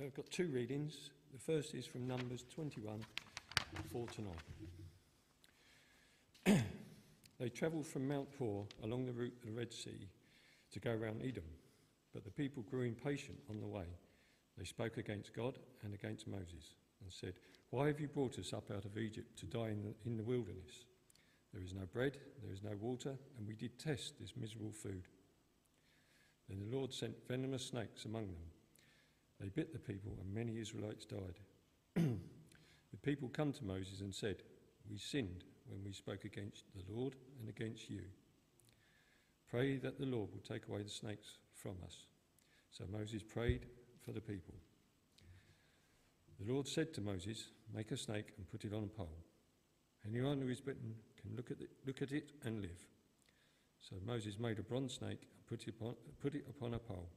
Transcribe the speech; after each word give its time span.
Uh, 0.00 0.04
I've 0.04 0.14
got 0.14 0.30
two 0.30 0.46
readings. 0.48 1.10
The 1.32 1.38
first 1.38 1.74
is 1.74 1.86
from 1.86 2.06
Numbers 2.06 2.44
21, 2.54 3.00
4 3.92 4.06
to 4.08 4.22
9. 6.46 6.62
they 7.38 7.48
travelled 7.48 7.86
from 7.86 8.08
Mount 8.08 8.28
Hor 8.38 8.66
along 8.82 9.06
the 9.06 9.12
route 9.12 9.36
of 9.40 9.46
the 9.46 9.52
Red 9.52 9.72
Sea 9.72 10.08
to 10.72 10.80
go 10.80 10.94
round 10.94 11.22
Edom, 11.22 11.44
but 12.12 12.24
the 12.24 12.30
people 12.30 12.62
grew 12.62 12.82
impatient 12.82 13.38
on 13.48 13.60
the 13.60 13.66
way. 13.66 13.86
They 14.56 14.64
spoke 14.64 14.96
against 14.96 15.34
God 15.34 15.58
and 15.84 15.94
against 15.94 16.26
Moses 16.26 16.74
and 17.02 17.12
said, 17.12 17.34
Why 17.70 17.86
have 17.86 18.00
you 18.00 18.08
brought 18.08 18.38
us 18.38 18.52
up 18.52 18.70
out 18.70 18.84
of 18.84 18.98
Egypt 18.98 19.38
to 19.40 19.46
die 19.46 19.68
in 19.68 19.82
the, 19.82 19.94
in 20.04 20.16
the 20.16 20.24
wilderness? 20.24 20.84
There 21.52 21.62
is 21.62 21.74
no 21.74 21.86
bread, 21.92 22.18
there 22.42 22.52
is 22.52 22.62
no 22.62 22.76
water, 22.80 23.16
and 23.38 23.46
we 23.46 23.54
detest 23.54 24.14
this 24.20 24.34
miserable 24.36 24.72
food. 24.72 25.08
Then 26.48 26.60
the 26.60 26.76
Lord 26.76 26.92
sent 26.92 27.26
venomous 27.28 27.66
snakes 27.66 28.04
among 28.04 28.26
them. 28.26 28.59
They 29.40 29.48
bit 29.48 29.72
the 29.72 29.78
people, 29.78 30.12
and 30.20 30.34
many 30.34 30.58
Israelites 30.58 31.06
died. 31.06 31.38
the 31.94 32.96
people 33.02 33.28
come 33.28 33.52
to 33.52 33.64
Moses 33.64 34.00
and 34.00 34.14
said, 34.14 34.42
We 34.90 34.98
sinned 34.98 35.44
when 35.66 35.82
we 35.84 35.92
spoke 35.92 36.24
against 36.24 36.64
the 36.74 36.92
Lord 36.92 37.16
and 37.38 37.48
against 37.48 37.88
you. 37.88 38.02
Pray 39.48 39.78
that 39.78 39.98
the 39.98 40.06
Lord 40.06 40.30
will 40.32 40.42
take 40.46 40.68
away 40.68 40.82
the 40.82 40.90
snakes 40.90 41.38
from 41.54 41.76
us. 41.84 42.06
So 42.70 42.84
Moses 42.90 43.22
prayed 43.22 43.66
for 44.04 44.12
the 44.12 44.20
people. 44.20 44.54
The 46.38 46.52
Lord 46.52 46.68
said 46.68 46.94
to 46.94 47.00
Moses, 47.00 47.48
Make 47.74 47.90
a 47.90 47.96
snake 47.96 48.32
and 48.36 48.50
put 48.50 48.64
it 48.64 48.74
on 48.74 48.84
a 48.84 48.86
pole. 48.86 49.18
Anyone 50.06 50.40
who 50.40 50.48
is 50.48 50.60
bitten 50.60 50.94
can 51.20 51.36
look 51.36 51.50
at 51.50 51.60
it, 51.60 51.70
look 51.86 52.02
at 52.02 52.12
it 52.12 52.32
and 52.44 52.60
live. 52.60 52.86
So 53.80 53.96
Moses 54.06 54.38
made 54.38 54.58
a 54.58 54.62
bronze 54.62 54.94
snake 54.94 55.20
and 55.22 55.46
put 55.46 55.66
it, 55.66 55.70
upon, 55.70 55.94
put 56.22 56.34
it 56.34 56.46
upon 56.48 56.74
a 56.74 56.78
pole. 56.78 57.08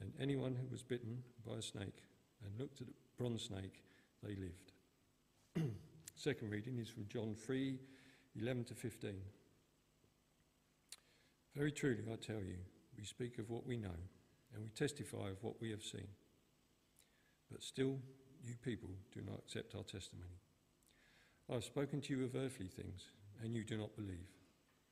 Then 0.00 0.12
anyone 0.18 0.56
who 0.56 0.66
was 0.70 0.82
bitten 0.82 1.22
by 1.46 1.56
a 1.56 1.62
snake 1.62 2.02
and 2.44 2.58
looked 2.58 2.80
at 2.80 2.88
a 2.88 2.92
bronze 3.18 3.42
snake, 3.42 3.82
they 4.22 4.34
lived. 4.34 4.72
Second 6.16 6.50
reading 6.50 6.78
is 6.78 6.88
from 6.88 7.06
John 7.08 7.34
3 7.34 7.78
11 8.40 8.64
to 8.64 8.74
15. 8.74 9.12
Very 11.56 11.72
truly, 11.72 12.04
I 12.10 12.16
tell 12.16 12.42
you, 12.42 12.58
we 12.96 13.04
speak 13.04 13.38
of 13.38 13.50
what 13.50 13.66
we 13.66 13.76
know, 13.76 13.88
and 14.54 14.62
we 14.62 14.70
testify 14.70 15.28
of 15.30 15.42
what 15.42 15.60
we 15.60 15.70
have 15.70 15.82
seen. 15.82 16.06
But 17.50 17.62
still, 17.62 17.98
you 18.44 18.54
people 18.62 18.90
do 19.12 19.20
not 19.26 19.40
accept 19.40 19.74
our 19.74 19.82
testimony. 19.82 20.38
I 21.50 21.54
have 21.54 21.64
spoken 21.64 22.00
to 22.02 22.16
you 22.16 22.24
of 22.24 22.36
earthly 22.36 22.68
things, 22.68 23.08
and 23.42 23.54
you 23.54 23.64
do 23.64 23.76
not 23.76 23.96
believe. 23.96 24.30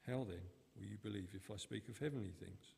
How 0.07 0.25
then 0.25 0.43
will 0.77 0.87
you 0.87 0.99
believe 1.03 1.29
if 1.35 1.51
I 1.51 1.57
speak 1.57 1.89
of 1.89 1.99
heavenly 1.99 2.33
things? 2.33 2.75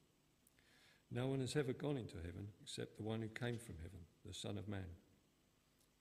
No 1.13 1.27
one 1.27 1.41
has 1.41 1.57
ever 1.57 1.73
gone 1.73 1.97
into 1.97 2.17
heaven 2.17 2.47
except 2.63 2.97
the 2.97 3.03
one 3.03 3.21
who 3.21 3.29
came 3.29 3.59
from 3.59 3.75
heaven, 3.83 3.99
the 4.25 4.35
Son 4.35 4.57
of 4.59 4.69
Man. 4.69 4.87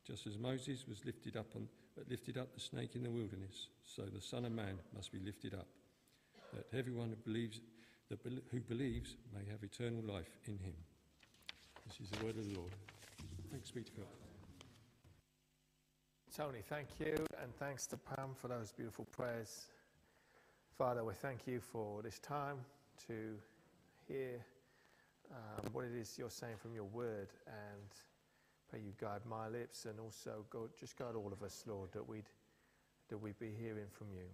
Just 0.05 0.27
as 0.27 0.37
Moses 0.37 0.85
was 0.87 1.03
lifted 1.05 1.35
up, 1.35 1.47
on, 1.55 1.67
lifted 2.09 2.37
up 2.37 2.53
the 2.53 2.59
snake 2.59 2.95
in 2.95 3.03
the 3.03 3.09
wilderness, 3.09 3.67
so 3.85 4.03
the 4.03 4.21
Son 4.21 4.45
of 4.45 4.51
Man 4.51 4.79
must 4.95 5.11
be 5.11 5.19
lifted 5.19 5.53
up, 5.53 5.67
that 6.53 6.65
everyone 6.77 7.09
who 7.09 7.15
believes, 7.31 7.59
that 8.09 8.19
who 8.51 8.59
believes 8.61 9.15
may 9.33 9.49
have 9.51 9.63
eternal 9.63 10.03
life 10.03 10.37
in 10.45 10.57
him. 10.59 10.73
This 11.87 12.01
is 12.01 12.09
the 12.11 12.25
word 12.25 12.37
of 12.37 12.47
the 12.47 12.59
Lord. 12.59 12.71
Thanks 13.51 13.71
be 13.71 13.83
to 13.83 13.91
God. 13.91 14.05
Tony, 16.35 16.59
thank 16.69 16.87
you, 16.99 17.25
and 17.41 17.53
thanks 17.55 17.87
to 17.87 17.97
Pam 17.97 18.29
for 18.35 18.47
those 18.47 18.71
beautiful 18.71 19.05
prayers. 19.05 19.65
Father, 20.77 21.03
we 21.03 21.13
thank 21.15 21.47
you 21.47 21.59
for 21.59 22.01
this 22.03 22.19
time 22.19 22.57
to 23.07 23.35
hear 24.07 24.39
um, 25.31 25.69
what 25.73 25.85
it 25.85 25.91
is 25.99 26.17
you're 26.17 26.29
saying 26.29 26.57
from 26.57 26.73
your 26.73 26.85
word, 26.85 27.29
and 27.47 27.89
pray 28.69 28.79
you 28.79 28.93
guide 28.99 29.21
my 29.29 29.47
lips, 29.47 29.85
and 29.85 29.99
also 29.99 30.45
go, 30.49 30.69
just 30.79 30.97
guide 30.97 31.15
all 31.15 31.31
of 31.31 31.43
us, 31.43 31.63
Lord, 31.67 31.91
that 31.93 32.07
we'd 32.07 32.29
that 33.09 33.17
we'd 33.17 33.39
be 33.39 33.51
hearing 33.59 33.89
from 33.91 34.07
you. 34.13 34.29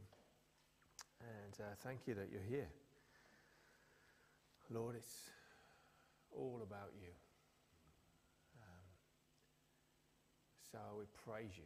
And 1.21 1.53
uh, 1.59 1.75
thank 1.83 1.99
you 2.08 2.14
that 2.15 2.27
you're 2.31 2.42
here, 2.49 2.67
Lord. 4.70 4.95
It's 4.95 5.30
all 6.31 6.59
about 6.61 6.92
you. 6.99 7.08
Um, 8.61 8.83
so 10.71 10.80
we 10.99 11.05
praise 11.23 11.52
you 11.55 11.64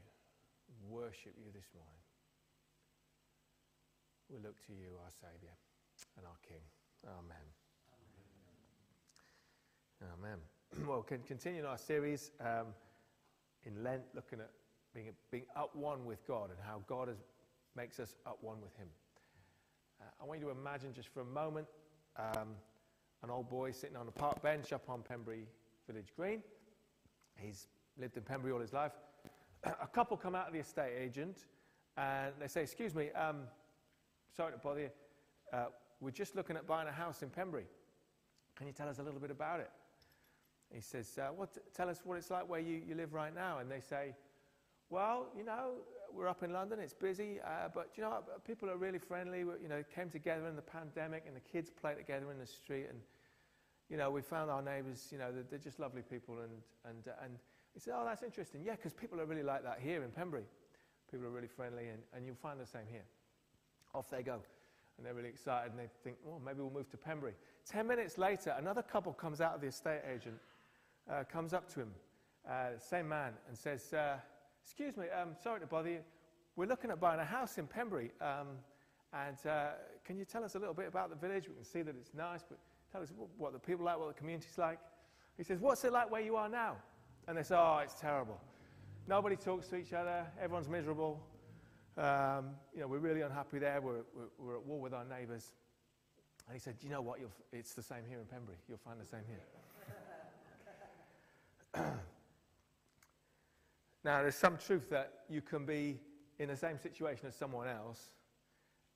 worship 0.87 1.33
you 1.37 1.51
this 1.53 1.67
morning. 1.73 2.03
We 4.29 4.37
look 4.37 4.57
to 4.67 4.73
you, 4.73 4.93
our 5.01 5.11
Saviour 5.11 5.53
and 6.17 6.25
our 6.25 6.37
King. 6.47 6.61
Amen. 7.05 7.58
Amen. 10.01 10.37
Well, 10.87 11.01
can 11.01 11.19
continue 11.23 11.65
our 11.65 11.77
series 11.77 12.31
um, 12.39 12.67
in 13.65 13.83
Lent, 13.83 14.03
looking 14.13 14.39
at 14.39 14.51
being, 14.93 15.09
being 15.31 15.45
up 15.55 15.75
one 15.75 16.05
with 16.05 16.25
God 16.27 16.51
and 16.51 16.59
how 16.63 16.81
God 16.87 17.09
makes 17.75 17.99
us 17.99 18.15
up 18.25 18.37
one 18.41 18.61
with 18.61 18.75
Him. 18.77 18.87
Uh, 19.99 20.05
I 20.21 20.25
want 20.25 20.39
you 20.39 20.45
to 20.45 20.51
imagine 20.51 20.93
just 20.93 21.09
for 21.09 21.21
a 21.21 21.25
moment 21.25 21.67
um, 22.17 22.49
an 23.23 23.29
old 23.29 23.49
boy 23.49 23.71
sitting 23.71 23.97
on 23.97 24.07
a 24.07 24.11
park 24.11 24.41
bench 24.41 24.71
up 24.71 24.89
on 24.89 25.01
Pembury 25.01 25.47
Village 25.87 26.13
Green. 26.15 26.43
He's 27.35 27.67
lived 27.99 28.15
in 28.15 28.23
Pembury 28.23 28.53
all 28.53 28.59
his 28.59 28.73
life 28.73 28.93
a 29.63 29.87
couple 29.87 30.15
come 30.17 30.35
out 30.35 30.47
of 30.47 30.53
the 30.53 30.59
estate 30.59 30.93
agent 30.97 31.45
and 31.97 32.33
they 32.39 32.47
say, 32.47 32.61
Excuse 32.61 32.95
me, 32.95 33.11
um, 33.11 33.41
sorry 34.35 34.53
to 34.53 34.57
bother 34.57 34.81
you. 34.81 34.89
Uh, 35.51 35.65
we're 35.99 36.11
just 36.11 36.35
looking 36.35 36.55
at 36.55 36.65
buying 36.65 36.87
a 36.87 36.91
house 36.91 37.23
in 37.23 37.29
Pembury. 37.29 37.65
Can 38.55 38.67
you 38.67 38.73
tell 38.73 38.87
us 38.87 38.99
a 38.99 39.03
little 39.03 39.19
bit 39.19 39.31
about 39.31 39.59
it? 39.59 39.69
He 40.73 40.81
says, 40.81 41.17
uh, 41.17 41.29
what, 41.35 41.57
Tell 41.73 41.89
us 41.89 42.01
what 42.03 42.17
it's 42.17 42.29
like 42.29 42.47
where 42.47 42.59
you, 42.59 42.81
you 42.87 42.95
live 42.95 43.13
right 43.13 43.33
now. 43.33 43.59
And 43.59 43.69
they 43.69 43.79
say, 43.79 44.15
Well, 44.89 45.27
you 45.35 45.43
know, 45.43 45.71
we're 46.13 46.27
up 46.27 46.43
in 46.43 46.51
London, 46.51 46.79
it's 46.79 46.93
busy, 46.93 47.39
uh, 47.45 47.69
but 47.73 47.91
you 47.95 48.03
know, 48.03 48.19
people 48.45 48.69
are 48.69 48.77
really 48.77 48.97
friendly. 48.99 49.43
We, 49.43 49.53
you 49.61 49.69
know, 49.69 49.83
came 49.93 50.09
together 50.09 50.47
in 50.47 50.55
the 50.55 50.61
pandemic 50.61 51.23
and 51.27 51.35
the 51.35 51.41
kids 51.41 51.69
play 51.69 51.95
together 51.95 52.31
in 52.31 52.39
the 52.39 52.47
street. 52.47 52.87
And, 52.89 52.99
you 53.89 53.97
know, 53.97 54.11
we 54.11 54.21
found 54.21 54.51
our 54.51 54.61
neighbours, 54.61 55.07
you 55.11 55.17
know, 55.17 55.31
they're, 55.31 55.45
they're 55.49 55.59
just 55.59 55.79
lovely 55.79 56.01
people. 56.01 56.35
And, 56.39 56.51
and, 56.85 57.07
uh, 57.07 57.23
and 57.23 57.33
he 57.73 57.79
said, 57.79 57.93
Oh, 57.97 58.03
that's 58.05 58.23
interesting. 58.23 58.61
Yeah, 58.63 58.75
because 58.75 58.93
people 58.93 59.19
are 59.19 59.25
really 59.25 59.43
like 59.43 59.63
that 59.63 59.79
here 59.81 60.03
in 60.03 60.11
Pembury. 60.11 60.43
People 61.11 61.27
are 61.27 61.31
really 61.31 61.47
friendly, 61.47 61.87
and, 61.87 62.01
and 62.13 62.25
you'll 62.25 62.35
find 62.35 62.59
the 62.59 62.65
same 62.65 62.87
here. 62.89 63.05
Off 63.95 64.09
they 64.09 64.21
go. 64.21 64.39
And 64.97 65.05
they're 65.05 65.13
really 65.13 65.29
excited, 65.29 65.71
and 65.71 65.79
they 65.79 65.89
think, 66.03 66.17
Oh, 66.27 66.39
maybe 66.43 66.59
we'll 66.59 66.71
move 66.71 66.89
to 66.91 66.97
Pembury. 66.97 67.33
Ten 67.65 67.87
minutes 67.87 68.17
later, 68.17 68.55
another 68.57 68.81
couple 68.81 69.13
comes 69.13 69.41
out 69.41 69.55
of 69.55 69.61
the 69.61 69.67
estate 69.67 70.01
agent, 70.11 70.35
uh, 71.11 71.23
comes 71.31 71.53
up 71.53 71.71
to 71.73 71.81
him, 71.81 71.91
uh, 72.49 72.77
same 72.77 73.09
man, 73.09 73.33
and 73.47 73.57
says, 73.57 73.93
uh, 73.93 74.17
Excuse 74.63 74.97
me, 74.97 75.05
um, 75.09 75.29
sorry 75.41 75.59
to 75.61 75.65
bother 75.65 75.89
you. 75.89 75.99
We're 76.55 76.67
looking 76.67 76.91
at 76.91 76.99
buying 76.99 77.19
a 77.19 77.25
house 77.25 77.57
in 77.57 77.65
Pembury. 77.65 78.11
Um, 78.21 78.47
and 79.13 79.37
uh, 79.47 79.69
can 80.05 80.17
you 80.17 80.25
tell 80.25 80.43
us 80.43 80.53
a 80.53 80.59
little 80.59 80.75
bit 80.75 80.87
about 80.87 81.09
the 81.09 81.15
village? 81.15 81.47
We 81.47 81.55
can 81.55 81.63
see 81.63 81.81
that 81.81 81.95
it's 81.95 82.13
nice, 82.13 82.43
but 82.47 82.59
tell 82.91 83.01
us 83.01 83.11
what, 83.17 83.29
what 83.37 83.53
the 83.53 83.59
people 83.59 83.85
like, 83.85 83.97
what 83.97 84.09
the 84.09 84.13
community's 84.13 84.57
like. 84.59 84.77
He 85.37 85.43
says, 85.43 85.59
What's 85.59 85.83
it 85.85 85.91
like 85.91 86.11
where 86.11 86.21
you 86.21 86.35
are 86.35 86.49
now? 86.49 86.75
And 87.27 87.37
they 87.37 87.43
say, 87.43 87.55
oh, 87.55 87.79
it's 87.83 87.93
terrible. 87.93 88.39
Nobody 89.07 89.35
talks 89.35 89.67
to 89.67 89.75
each 89.75 89.93
other. 89.93 90.25
Everyone's 90.41 90.67
miserable. 90.67 91.21
Um, 91.97 92.55
you 92.73 92.81
know, 92.81 92.87
we're 92.87 92.97
really 92.99 93.21
unhappy 93.21 93.59
there. 93.59 93.81
We're, 93.81 94.01
we're, 94.15 94.29
we're, 94.39 94.55
at 94.55 94.65
war 94.65 94.79
with 94.79 94.93
our 94.93 95.05
neighbours. 95.05 95.51
And 96.47 96.55
he 96.55 96.59
said, 96.59 96.75
you 96.81 96.89
know 96.89 97.01
what? 97.01 97.19
You'll, 97.19 97.31
it's 97.51 97.73
the 97.73 97.83
same 97.83 98.03
here 98.07 98.19
in 98.19 98.25
Pembury. 98.25 98.57
You'll 98.67 98.79
find 98.79 98.99
the 98.99 99.05
same 99.05 99.21
here. 99.27 99.37
now, 104.03 104.21
there's 104.21 104.35
some 104.35 104.57
truth 104.57 104.89
that 104.89 105.13
you 105.29 105.41
can 105.41 105.65
be 105.65 105.99
in 106.39 106.49
the 106.49 106.55
same 106.55 106.77
situation 106.77 107.27
as 107.27 107.35
someone 107.35 107.67
else, 107.67 108.11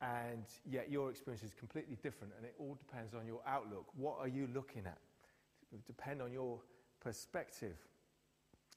and 0.01 0.45
yet 0.69 0.89
your 0.89 1.09
experience 1.09 1.43
is 1.43 1.53
completely 1.53 1.97
different, 2.01 2.33
and 2.37 2.45
it 2.45 2.55
all 2.57 2.75
depends 2.75 3.13
on 3.13 3.25
your 3.27 3.41
outlook. 3.47 3.85
What 3.95 4.17
are 4.19 4.27
you 4.27 4.47
looking 4.53 4.85
at? 4.85 4.97
It 5.61 5.71
will 5.71 5.83
depend 5.85 6.21
on 6.21 6.31
your 6.31 6.59
perspective. 6.99 7.77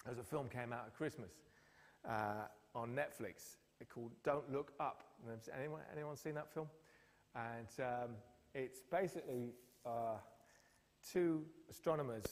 There's 0.04 0.18
a 0.18 0.24
film 0.24 0.48
came 0.48 0.72
out 0.72 0.84
at 0.86 0.94
Christmas 0.94 1.30
uh, 2.08 2.46
on 2.74 2.94
Netflix 2.94 3.56
called 3.92 4.12
Don't 4.24 4.50
Look 4.52 4.72
Up. 4.80 5.04
Anyone, 5.58 5.80
anyone 5.92 6.16
seen 6.16 6.34
that 6.34 6.52
film? 6.52 6.68
And 7.34 7.68
um, 7.78 8.10
it's 8.54 8.80
basically 8.90 9.52
uh, 9.84 10.18
two 11.12 11.44
astronomers 11.70 12.24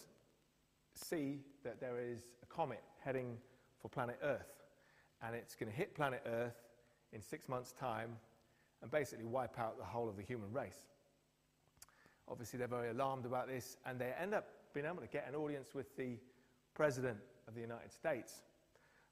see 0.94 1.40
that 1.64 1.80
there 1.80 1.98
is 1.98 2.20
a 2.42 2.46
comet 2.46 2.82
heading 3.04 3.36
for 3.80 3.88
planet 3.88 4.18
Earth. 4.22 4.52
And 5.22 5.34
it's 5.34 5.54
going 5.54 5.70
to 5.70 5.76
hit 5.76 5.94
planet 5.94 6.22
Earth 6.26 6.56
in 7.12 7.20
six 7.20 7.48
months' 7.48 7.72
time 7.72 8.16
and 8.82 8.90
basically 8.90 9.24
wipe 9.24 9.58
out 9.58 9.78
the 9.78 9.84
whole 9.84 10.08
of 10.08 10.16
the 10.16 10.22
human 10.22 10.52
race. 10.52 10.86
Obviously, 12.28 12.58
they're 12.58 12.68
very 12.68 12.90
alarmed 12.90 13.26
about 13.26 13.48
this, 13.48 13.76
and 13.86 13.98
they 13.98 14.12
end 14.20 14.34
up 14.34 14.46
being 14.72 14.86
able 14.86 15.00
to 15.00 15.06
get 15.06 15.26
an 15.28 15.34
audience 15.34 15.74
with 15.74 15.94
the 15.96 16.16
president 16.74 17.18
of 17.46 17.54
the 17.54 17.60
United 17.60 17.92
States. 17.92 18.42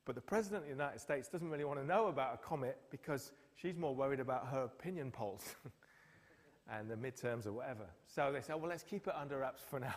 But 0.04 0.14
the 0.14 0.20
President 0.20 0.62
of 0.62 0.68
the 0.68 0.74
United 0.74 1.00
States 1.00 1.28
doesn't 1.28 1.48
really 1.48 1.64
want 1.64 1.80
to 1.80 1.86
know 1.86 2.08
about 2.08 2.34
a 2.34 2.36
comet 2.38 2.76
because 2.90 3.32
she's 3.54 3.76
more 3.76 3.94
worried 3.94 4.20
about 4.20 4.48
her 4.48 4.64
opinion 4.64 5.10
polls 5.10 5.54
and 6.70 6.90
the 6.90 6.96
midterms 6.96 7.46
or 7.46 7.52
whatever. 7.52 7.86
So 8.06 8.32
they 8.32 8.40
say, 8.40 8.54
well, 8.54 8.68
let's 8.68 8.82
keep 8.82 9.06
it 9.06 9.14
under 9.14 9.38
wraps 9.38 9.62
for 9.68 9.78
now. 9.78 9.94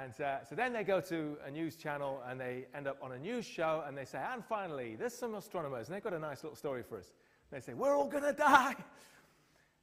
And 0.00 0.18
uh, 0.20 0.44
so 0.44 0.54
then 0.54 0.72
they 0.72 0.84
go 0.84 1.00
to 1.00 1.36
a 1.44 1.50
news 1.50 1.76
channel 1.76 2.22
and 2.26 2.40
they 2.40 2.66
end 2.74 2.86
up 2.86 2.98
on 3.02 3.12
a 3.12 3.18
news 3.18 3.44
show 3.44 3.82
and 3.86 3.96
they 3.96 4.04
say, 4.04 4.18
and 4.32 4.44
finally, 4.44 4.96
there's 4.96 5.14
some 5.14 5.34
astronomers 5.34 5.88
and 5.88 5.96
they've 5.96 6.02
got 6.02 6.14
a 6.14 6.18
nice 6.18 6.42
little 6.42 6.56
story 6.56 6.82
for 6.82 6.98
us. 6.98 7.12
They 7.50 7.60
say, 7.60 7.74
we're 7.74 7.94
all 7.94 8.08
going 8.08 8.22
to 8.22 8.32
die. 8.32 8.76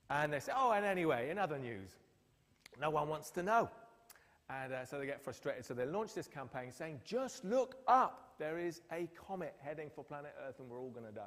And 0.09 0.33
they 0.33 0.39
say, 0.39 0.51
oh, 0.55 0.71
and 0.71 0.85
anyway, 0.85 1.29
in 1.29 1.37
other 1.37 1.59
news, 1.59 1.91
no 2.81 2.89
one 2.89 3.07
wants 3.07 3.29
to 3.31 3.43
know. 3.43 3.69
And 4.49 4.73
uh, 4.73 4.85
so 4.85 4.97
they 4.97 5.05
get 5.05 5.21
frustrated. 5.21 5.65
So 5.65 5.75
they 5.75 5.85
launch 5.85 6.15
this 6.15 6.27
campaign 6.27 6.71
saying, 6.71 7.01
just 7.05 7.45
look 7.45 7.75
up. 7.87 8.33
There 8.39 8.57
is 8.57 8.81
a 8.91 9.07
comet 9.27 9.53
heading 9.61 9.91
for 9.93 10.03
planet 10.03 10.33
Earth 10.47 10.59
and 10.59 10.69
we're 10.69 10.79
all 10.79 10.89
going 10.89 11.05
to 11.05 11.11
die. 11.11 11.21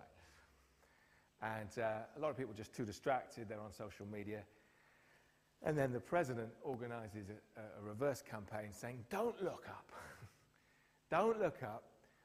And 1.42 1.68
uh, 1.78 2.00
a 2.16 2.20
lot 2.20 2.30
of 2.30 2.36
people 2.36 2.54
just 2.54 2.74
too 2.74 2.84
distracted. 2.84 3.48
They're 3.48 3.60
on 3.60 3.72
social 3.72 4.06
media. 4.06 4.42
And 5.64 5.78
then 5.78 5.92
the 5.92 6.00
president 6.00 6.48
organizes 6.62 7.28
a, 7.30 7.60
a 7.60 7.82
reverse 7.82 8.22
campaign 8.22 8.72
saying, 8.72 9.04
don't 9.10 9.40
look 9.42 9.66
up. 9.68 9.90
don't 11.10 11.40
look 11.40 11.62
up 11.62 11.84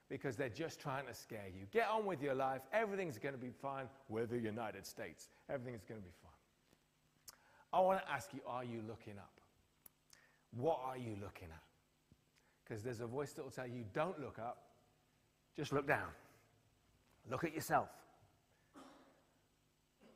because 0.10 0.36
they're 0.36 0.50
just 0.50 0.80
trying 0.80 1.06
to 1.06 1.14
scare 1.14 1.48
you. 1.48 1.66
Get 1.72 1.88
on 1.88 2.06
with 2.06 2.22
your 2.22 2.34
life. 2.34 2.62
Everything's 2.74 3.18
going 3.18 3.36
to 3.36 3.42
be 3.42 3.52
fine. 3.62 3.86
We're 4.10 4.26
the 4.26 4.40
United 4.40 4.86
States. 4.86 5.30
Everything's 5.50 5.84
going 5.84 6.00
to 6.00 6.06
be 6.06 6.14
fine. 6.24 6.32
I 7.74 7.82
want 7.82 8.02
to 8.02 8.12
ask 8.12 8.34
you, 8.34 8.40
are 8.48 8.64
you 8.64 8.82
looking 8.88 9.18
up? 9.18 9.32
What 10.56 10.80
are 10.84 10.98
you 10.98 11.18
looking 11.22 11.50
at? 11.50 11.64
Because 12.64 12.84
there's 12.84 13.02
a 13.02 13.08
voice 13.08 13.34
that 13.34 13.44
will 13.44 13.52
tell 13.52 13.68
you, 13.68 13.84
don't 13.94 14.20
look 14.20 14.40
up, 14.40 14.64
just 15.56 15.74
look 15.74 15.88
down. 15.88 16.10
Look 17.30 17.44
at 17.44 17.54
yourself. 17.54 17.90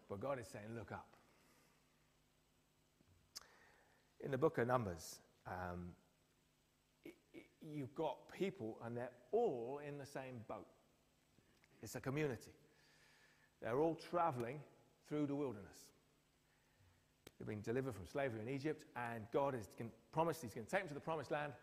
But 0.10 0.20
God 0.20 0.40
is 0.40 0.48
saying, 0.48 0.66
look 0.76 0.92
up. 0.92 1.08
In 4.24 4.32
the 4.32 4.38
book 4.38 4.58
of 4.58 4.68
Numbers, 4.68 5.20
um, 5.48 5.90
it, 7.06 7.16
it, 7.34 7.46
you've 7.62 7.96
got 7.96 8.18
people 8.38 8.78
and 8.86 8.96
they're 8.96 9.10
all 9.32 9.80
in 9.88 9.98
the 9.98 10.06
same 10.06 10.42
boat. 10.48 10.68
It's 11.82 11.96
a 11.96 12.00
community. 12.00 12.52
They're 13.62 13.80
all 13.80 13.96
traveling 13.96 14.60
through 15.08 15.28
the 15.28 15.36
wilderness. 15.36 15.92
They've 17.38 17.48
been 17.48 17.62
delivered 17.62 17.96
from 17.96 18.06
slavery 18.06 18.42
in 18.42 18.50
Egypt, 18.50 18.86
and 18.96 19.24
God 19.34 19.56
has 19.56 19.70
promised 20.12 20.44
He's 20.44 20.54
going 20.54 20.66
to 20.66 20.72
take 20.72 20.82
them 20.82 20.90
to 20.90 20.94
the 20.94 21.00
promised 21.00 21.32
land, 21.32 21.54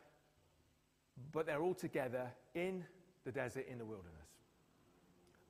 but 1.32 1.46
they're 1.46 1.62
all 1.62 1.74
together 1.74 2.26
in 2.54 2.84
the 3.24 3.30
desert, 3.30 3.66
in 3.70 3.78
the 3.78 3.84
wilderness. 3.84 4.28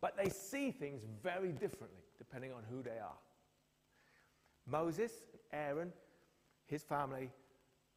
But 0.01 0.17
they 0.17 0.29
see 0.29 0.71
things 0.71 1.03
very 1.23 1.53
differently 1.53 2.03
depending 2.19 2.53
on 2.53 2.63
who 2.71 2.83
they 2.83 2.99
are. 2.99 3.17
Moses, 4.67 5.13
Aaron, 5.53 5.93
his 6.69 6.83
family, 6.83 7.31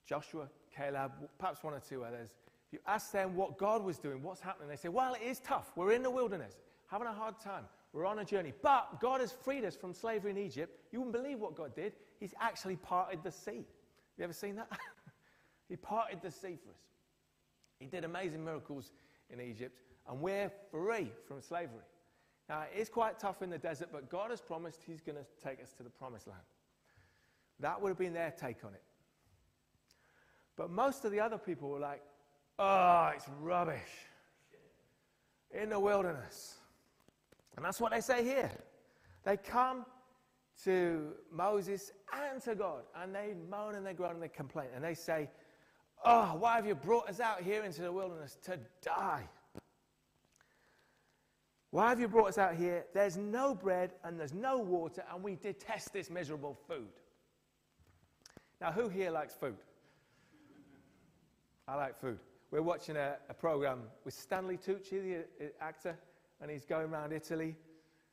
Joshua, 0.05 0.49
Caleb, 0.75 1.11
perhaps 1.37 1.63
one 1.63 1.73
or 1.73 1.79
two 1.79 2.03
others, 2.03 2.29
if 2.67 2.73
you 2.73 2.79
ask 2.87 3.11
them 3.11 3.35
what 3.35 3.57
God 3.57 3.83
was 3.83 3.97
doing, 3.97 4.23
what's 4.23 4.41
happening, 4.41 4.69
they 4.69 4.77
say, 4.77 4.89
Well, 4.89 5.13
it 5.13 5.21
is 5.21 5.39
tough. 5.39 5.71
We're 5.75 5.91
in 5.91 6.03
the 6.03 6.09
wilderness, 6.09 6.55
having 6.89 7.07
a 7.07 7.13
hard 7.13 7.39
time. 7.39 7.65
We're 7.93 8.05
on 8.05 8.19
a 8.19 8.25
journey. 8.25 8.53
But 8.61 9.01
God 9.01 9.19
has 9.19 9.33
freed 9.33 9.65
us 9.65 9.75
from 9.75 9.93
slavery 9.93 10.31
in 10.31 10.37
Egypt. 10.37 10.79
You 10.91 11.01
wouldn't 11.01 11.21
believe 11.21 11.39
what 11.39 11.55
God 11.55 11.75
did. 11.75 11.93
He's 12.19 12.33
actually 12.39 12.77
parted 12.77 13.21
the 13.23 13.31
sea. 13.31 13.65
You 14.17 14.23
ever 14.23 14.33
seen 14.33 14.55
that? 14.55 14.71
he 15.69 15.75
parted 15.75 16.21
the 16.21 16.31
sea 16.31 16.57
for 16.63 16.69
us. 16.69 16.81
He 17.79 17.87
did 17.87 18.05
amazing 18.05 18.45
miracles 18.45 18.91
in 19.29 19.41
Egypt, 19.41 19.81
and 20.07 20.21
we're 20.21 20.51
free 20.71 21.11
from 21.27 21.41
slavery. 21.41 21.83
Now, 22.47 22.63
it 22.73 22.79
is 22.79 22.89
quite 22.89 23.19
tough 23.19 23.41
in 23.41 23.49
the 23.49 23.57
desert, 23.57 23.89
but 23.91 24.09
God 24.09 24.29
has 24.29 24.39
promised 24.41 24.81
He's 24.85 25.01
going 25.01 25.17
to 25.17 25.25
take 25.43 25.61
us 25.61 25.73
to 25.77 25.83
the 25.83 25.89
promised 25.89 26.27
land. 26.27 26.41
That 27.61 27.81
would 27.81 27.89
have 27.89 27.97
been 27.97 28.13
their 28.13 28.31
take 28.31 28.63
on 28.65 28.73
it. 28.73 28.83
But 30.57 30.69
most 30.69 31.05
of 31.05 31.11
the 31.11 31.19
other 31.19 31.37
people 31.37 31.69
were 31.69 31.79
like, 31.79 32.01
oh, 32.59 33.11
it's 33.15 33.25
rubbish. 33.39 33.79
In 35.51 35.69
the 35.69 35.79
wilderness. 35.79 36.57
And 37.55 37.65
that's 37.65 37.81
what 37.81 37.91
they 37.91 38.01
say 38.01 38.23
here. 38.23 38.51
They 39.23 39.37
come 39.37 39.85
to 40.63 41.13
Moses 41.31 41.91
and 42.13 42.41
to 42.43 42.55
God, 42.55 42.83
and 42.95 43.13
they 43.13 43.33
moan 43.49 43.75
and 43.75 43.85
they 43.85 43.93
groan 43.93 44.13
and 44.13 44.23
they 44.23 44.29
complain. 44.29 44.67
And 44.75 44.83
they 44.83 44.93
say, 44.93 45.29
Oh, 46.03 46.35
why 46.39 46.55
have 46.55 46.65
you 46.65 46.73
brought 46.73 47.07
us 47.09 47.19
out 47.19 47.41
here 47.41 47.63
into 47.63 47.81
the 47.81 47.91
wilderness 47.91 48.37
to 48.45 48.57
die? 48.81 49.27
Why 51.69 51.89
have 51.89 51.99
you 51.99 52.07
brought 52.07 52.29
us 52.29 52.37
out 52.37 52.55
here? 52.55 52.85
There's 52.93 53.17
no 53.17 53.53
bread 53.53 53.91
and 54.03 54.19
there's 54.19 54.33
no 54.33 54.57
water, 54.57 55.03
and 55.13 55.23
we 55.23 55.35
detest 55.35 55.93
this 55.93 56.09
miserable 56.09 56.57
food. 56.67 56.89
Now, 58.61 58.71
who 58.71 58.87
here 58.89 59.09
likes 59.09 59.33
food? 59.33 59.57
I 61.67 61.75
like 61.75 61.99
food. 61.99 62.19
We're 62.51 62.61
watching 62.61 62.95
a, 62.95 63.15
a 63.27 63.33
program 63.33 63.79
with 64.05 64.13
Stanley 64.13 64.57
Tucci, 64.57 65.01
the 65.01 65.45
uh, 65.45 65.49
actor, 65.59 65.97
and 66.39 66.51
he's 66.51 66.65
going 66.65 66.91
around 66.91 67.11
Italy 67.11 67.55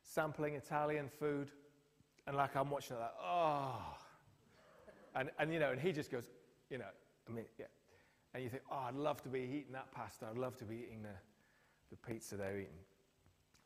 sampling 0.01 0.55
Italian 0.55 1.07
food. 1.07 1.51
And 2.25 2.35
like 2.35 2.55
I'm 2.55 2.71
watching 2.71 2.95
it, 2.95 2.99
like, 2.99 3.13
oh. 3.23 3.79
And, 5.15 5.29
and, 5.37 5.53
you 5.53 5.59
know, 5.59 5.71
and 5.71 5.79
he 5.79 5.91
just 5.91 6.09
goes, 6.09 6.29
you 6.71 6.79
know, 6.79 6.85
I 7.27 7.31
mean, 7.31 7.45
yeah. 7.59 7.65
And 8.33 8.43
you 8.43 8.49
think, 8.49 8.63
oh, 8.71 8.85
I'd 8.87 8.95
love 8.95 9.21
to 9.23 9.29
be 9.29 9.41
eating 9.41 9.73
that 9.73 9.91
pasta. 9.91 10.25
I'd 10.31 10.37
love 10.37 10.55
to 10.57 10.65
be 10.65 10.75
eating 10.75 11.03
the, 11.03 11.09
the 11.91 11.97
pizza 11.97 12.37
they're 12.37 12.57
eating. 12.57 12.73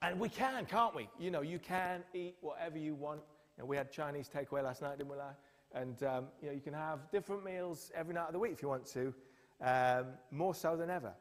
And 0.01 0.19
we 0.19 0.27
can, 0.27 0.65
can't 0.65 0.95
we? 0.95 1.07
You 1.17 1.31
know, 1.31 1.41
you 1.41 1.59
can 1.59 2.03
eat 2.13 2.35
whatever 2.41 2.77
you 2.77 2.93
want. 2.93 3.21
You 3.57 3.63
know, 3.63 3.67
we 3.67 3.77
had 3.77 3.91
Chinese 3.91 4.29
takeaway 4.33 4.63
last 4.63 4.81
night, 4.81 4.97
didn't 4.97 5.11
we? 5.11 5.17
And 5.73 6.01
um, 6.03 6.25
you 6.41 6.47
know, 6.47 6.53
you 6.53 6.61
can 6.61 6.73
have 6.73 7.11
different 7.11 7.43
meals 7.43 7.91
every 7.95 8.13
night 8.13 8.27
of 8.27 8.33
the 8.33 8.39
week 8.39 8.51
if 8.51 8.61
you 8.61 8.67
want 8.67 8.85
to, 8.87 9.13
um, 9.61 10.05
more 10.31 10.53
so 10.53 10.75
than 10.75 10.89
ever. 10.89 11.13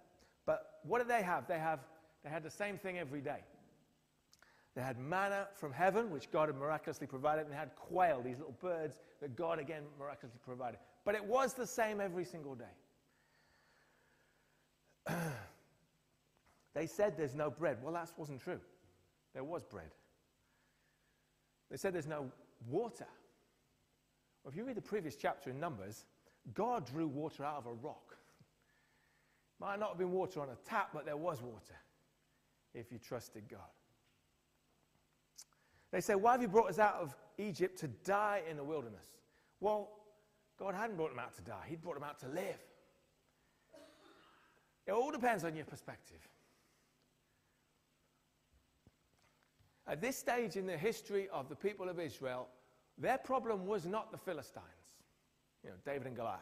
But 0.44 0.78
what 0.82 0.98
did 0.98 1.08
they 1.08 1.22
have? 1.22 1.46
They 1.46 1.58
have 1.58 1.80
they 2.22 2.30
had 2.30 2.42
the 2.42 2.50
same 2.50 2.78
thing 2.78 2.98
every 2.98 3.20
day. 3.20 3.40
They 4.74 4.82
had 4.82 4.98
manna 4.98 5.48
from 5.54 5.72
heaven, 5.72 6.10
which 6.10 6.30
God 6.30 6.48
had 6.48 6.56
miraculously 6.56 7.06
provided, 7.06 7.42
and 7.42 7.52
they 7.52 7.56
had 7.56 7.76
quail, 7.76 8.22
these 8.22 8.38
little 8.38 8.56
birds 8.60 8.96
that 9.20 9.36
God 9.36 9.58
again 9.58 9.82
miraculously 9.98 10.40
provided. 10.44 10.78
But 11.04 11.14
it 11.14 11.24
was 11.24 11.52
the 11.52 11.66
same 11.66 12.00
every 12.00 12.24
single 12.24 12.54
day. 12.54 12.64
they 16.74 16.86
said 16.86 17.16
there's 17.18 17.34
no 17.34 17.50
bread. 17.50 17.78
Well, 17.82 17.92
that 17.92 18.10
wasn't 18.16 18.40
true. 18.40 18.60
There 19.34 19.44
was 19.44 19.62
bread. 19.62 19.90
They 21.70 21.76
said 21.76 21.92
there's 21.92 22.06
no 22.06 22.30
water. 22.68 23.08
Well, 24.42 24.50
if 24.50 24.56
you 24.56 24.64
read 24.64 24.76
the 24.76 24.82
previous 24.82 25.16
chapter 25.16 25.50
in 25.50 25.60
Numbers, 25.60 26.04
God 26.54 26.86
drew 26.86 27.06
water 27.06 27.44
out 27.44 27.58
of 27.58 27.66
a 27.66 27.72
rock. 27.72 28.16
Might 29.60 29.78
not 29.78 29.90
have 29.90 29.98
been 29.98 30.10
water 30.10 30.40
on 30.40 30.48
a 30.48 30.56
tap, 30.68 30.90
but 30.92 31.04
there 31.04 31.16
was 31.16 31.40
water 31.40 31.76
if 32.74 32.90
you 32.90 32.98
trusted 32.98 33.44
God. 33.48 33.60
They 35.92 36.00
say, 36.00 36.14
Why 36.14 36.32
have 36.32 36.42
you 36.42 36.48
brought 36.48 36.70
us 36.70 36.78
out 36.78 36.96
of 36.96 37.14
Egypt 37.38 37.78
to 37.80 37.88
die 37.88 38.42
in 38.50 38.56
the 38.56 38.64
wilderness? 38.64 39.06
Well, 39.60 39.90
God 40.58 40.74
hadn't 40.74 40.96
brought 40.96 41.10
them 41.10 41.18
out 41.20 41.36
to 41.36 41.42
die, 41.42 41.64
He'd 41.68 41.82
brought 41.82 41.94
them 41.94 42.04
out 42.04 42.18
to 42.20 42.28
live. 42.28 42.58
It 44.86 44.92
all 44.92 45.12
depends 45.12 45.44
on 45.44 45.54
your 45.54 45.64
perspective. 45.64 46.18
At 49.86 50.00
this 50.00 50.16
stage 50.16 50.56
in 50.56 50.66
the 50.66 50.76
history 50.76 51.28
of 51.32 51.48
the 51.48 51.54
people 51.54 51.88
of 51.88 52.00
Israel, 52.00 52.48
their 52.98 53.18
problem 53.18 53.66
was 53.66 53.86
not 53.86 54.12
the 54.12 54.18
Philistines, 54.18 54.66
you 55.64 55.70
know, 55.70 55.76
David 55.84 56.06
and 56.06 56.16
Goliath. 56.16 56.40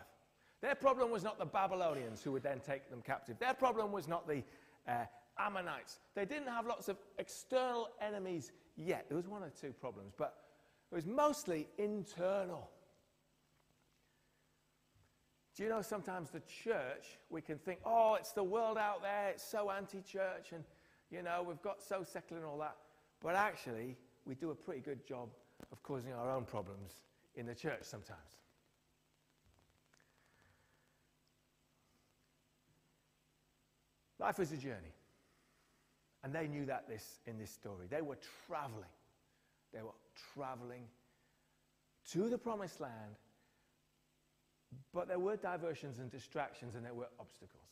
Their 0.60 0.74
problem 0.74 1.10
was 1.10 1.22
not 1.22 1.38
the 1.38 1.46
Babylonians 1.46 2.22
who 2.22 2.32
would 2.32 2.42
then 2.42 2.60
take 2.60 2.90
them 2.90 3.02
captive. 3.02 3.38
Their 3.38 3.54
problem 3.54 3.92
was 3.92 4.08
not 4.08 4.28
the 4.28 4.42
uh, 4.86 5.04
Ammonites. 5.38 6.00
They 6.14 6.26
didn't 6.26 6.48
have 6.48 6.66
lots 6.66 6.88
of 6.88 6.98
external 7.18 7.88
enemies 8.00 8.52
yet. 8.76 9.06
There 9.08 9.16
was 9.16 9.26
one 9.26 9.42
or 9.42 9.50
two 9.58 9.72
problems, 9.72 10.12
but 10.16 10.34
it 10.92 10.94
was 10.94 11.06
mostly 11.06 11.66
internal. 11.78 12.68
Do 15.56 15.62
you 15.62 15.68
know 15.68 15.82
sometimes 15.82 16.30
the 16.30 16.40
church, 16.40 17.18
we 17.30 17.40
can 17.40 17.58
think, 17.58 17.80
oh, 17.84 18.14
it's 18.14 18.32
the 18.32 18.44
world 18.44 18.76
out 18.76 19.02
there, 19.02 19.30
it's 19.30 19.42
so 19.42 19.70
anti 19.70 20.00
church, 20.00 20.52
and, 20.52 20.64
you 21.10 21.22
know, 21.22 21.44
we've 21.46 21.62
got 21.62 21.82
so 21.82 22.04
secular 22.04 22.42
and 22.42 22.50
all 22.50 22.58
that. 22.58 22.76
But 23.22 23.34
actually, 23.34 23.96
we 24.26 24.34
do 24.34 24.50
a 24.50 24.54
pretty 24.54 24.80
good 24.80 25.06
job 25.06 25.28
of 25.72 25.82
causing 25.82 26.12
our 26.12 26.30
own 26.30 26.44
problems 26.44 26.92
in 27.34 27.46
the 27.46 27.54
church 27.54 27.82
sometimes. 27.82 28.18
Life 34.18 34.38
is 34.38 34.52
a 34.52 34.56
journey. 34.56 34.94
And 36.22 36.34
they 36.34 36.46
knew 36.46 36.66
that 36.66 36.86
this, 36.86 37.20
in 37.26 37.38
this 37.38 37.50
story. 37.50 37.86
They 37.88 38.02
were 38.02 38.18
traveling. 38.46 38.84
They 39.72 39.82
were 39.82 39.96
traveling 40.34 40.82
to 42.12 42.28
the 42.28 42.38
promised 42.38 42.80
land, 42.80 43.14
but 44.92 45.08
there 45.08 45.18
were 45.18 45.36
diversions 45.36 45.98
and 45.98 46.10
distractions 46.10 46.74
and 46.74 46.84
there 46.84 46.94
were 46.94 47.08
obstacles. 47.18 47.62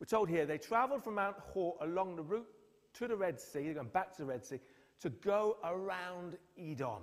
We're 0.00 0.06
told 0.06 0.28
here 0.28 0.44
they 0.44 0.58
traveled 0.58 1.04
from 1.04 1.14
Mount 1.14 1.36
Hor 1.38 1.76
along 1.80 2.16
the 2.16 2.22
route 2.22 2.48
to 2.94 3.08
the 3.08 3.16
Red 3.16 3.40
Sea, 3.40 3.64
they're 3.64 3.74
going 3.74 3.88
back 3.88 4.12
to 4.16 4.22
the 4.22 4.26
Red 4.26 4.44
Sea, 4.44 4.58
to 5.00 5.10
go 5.10 5.56
around 5.64 6.36
Edom. 6.58 7.02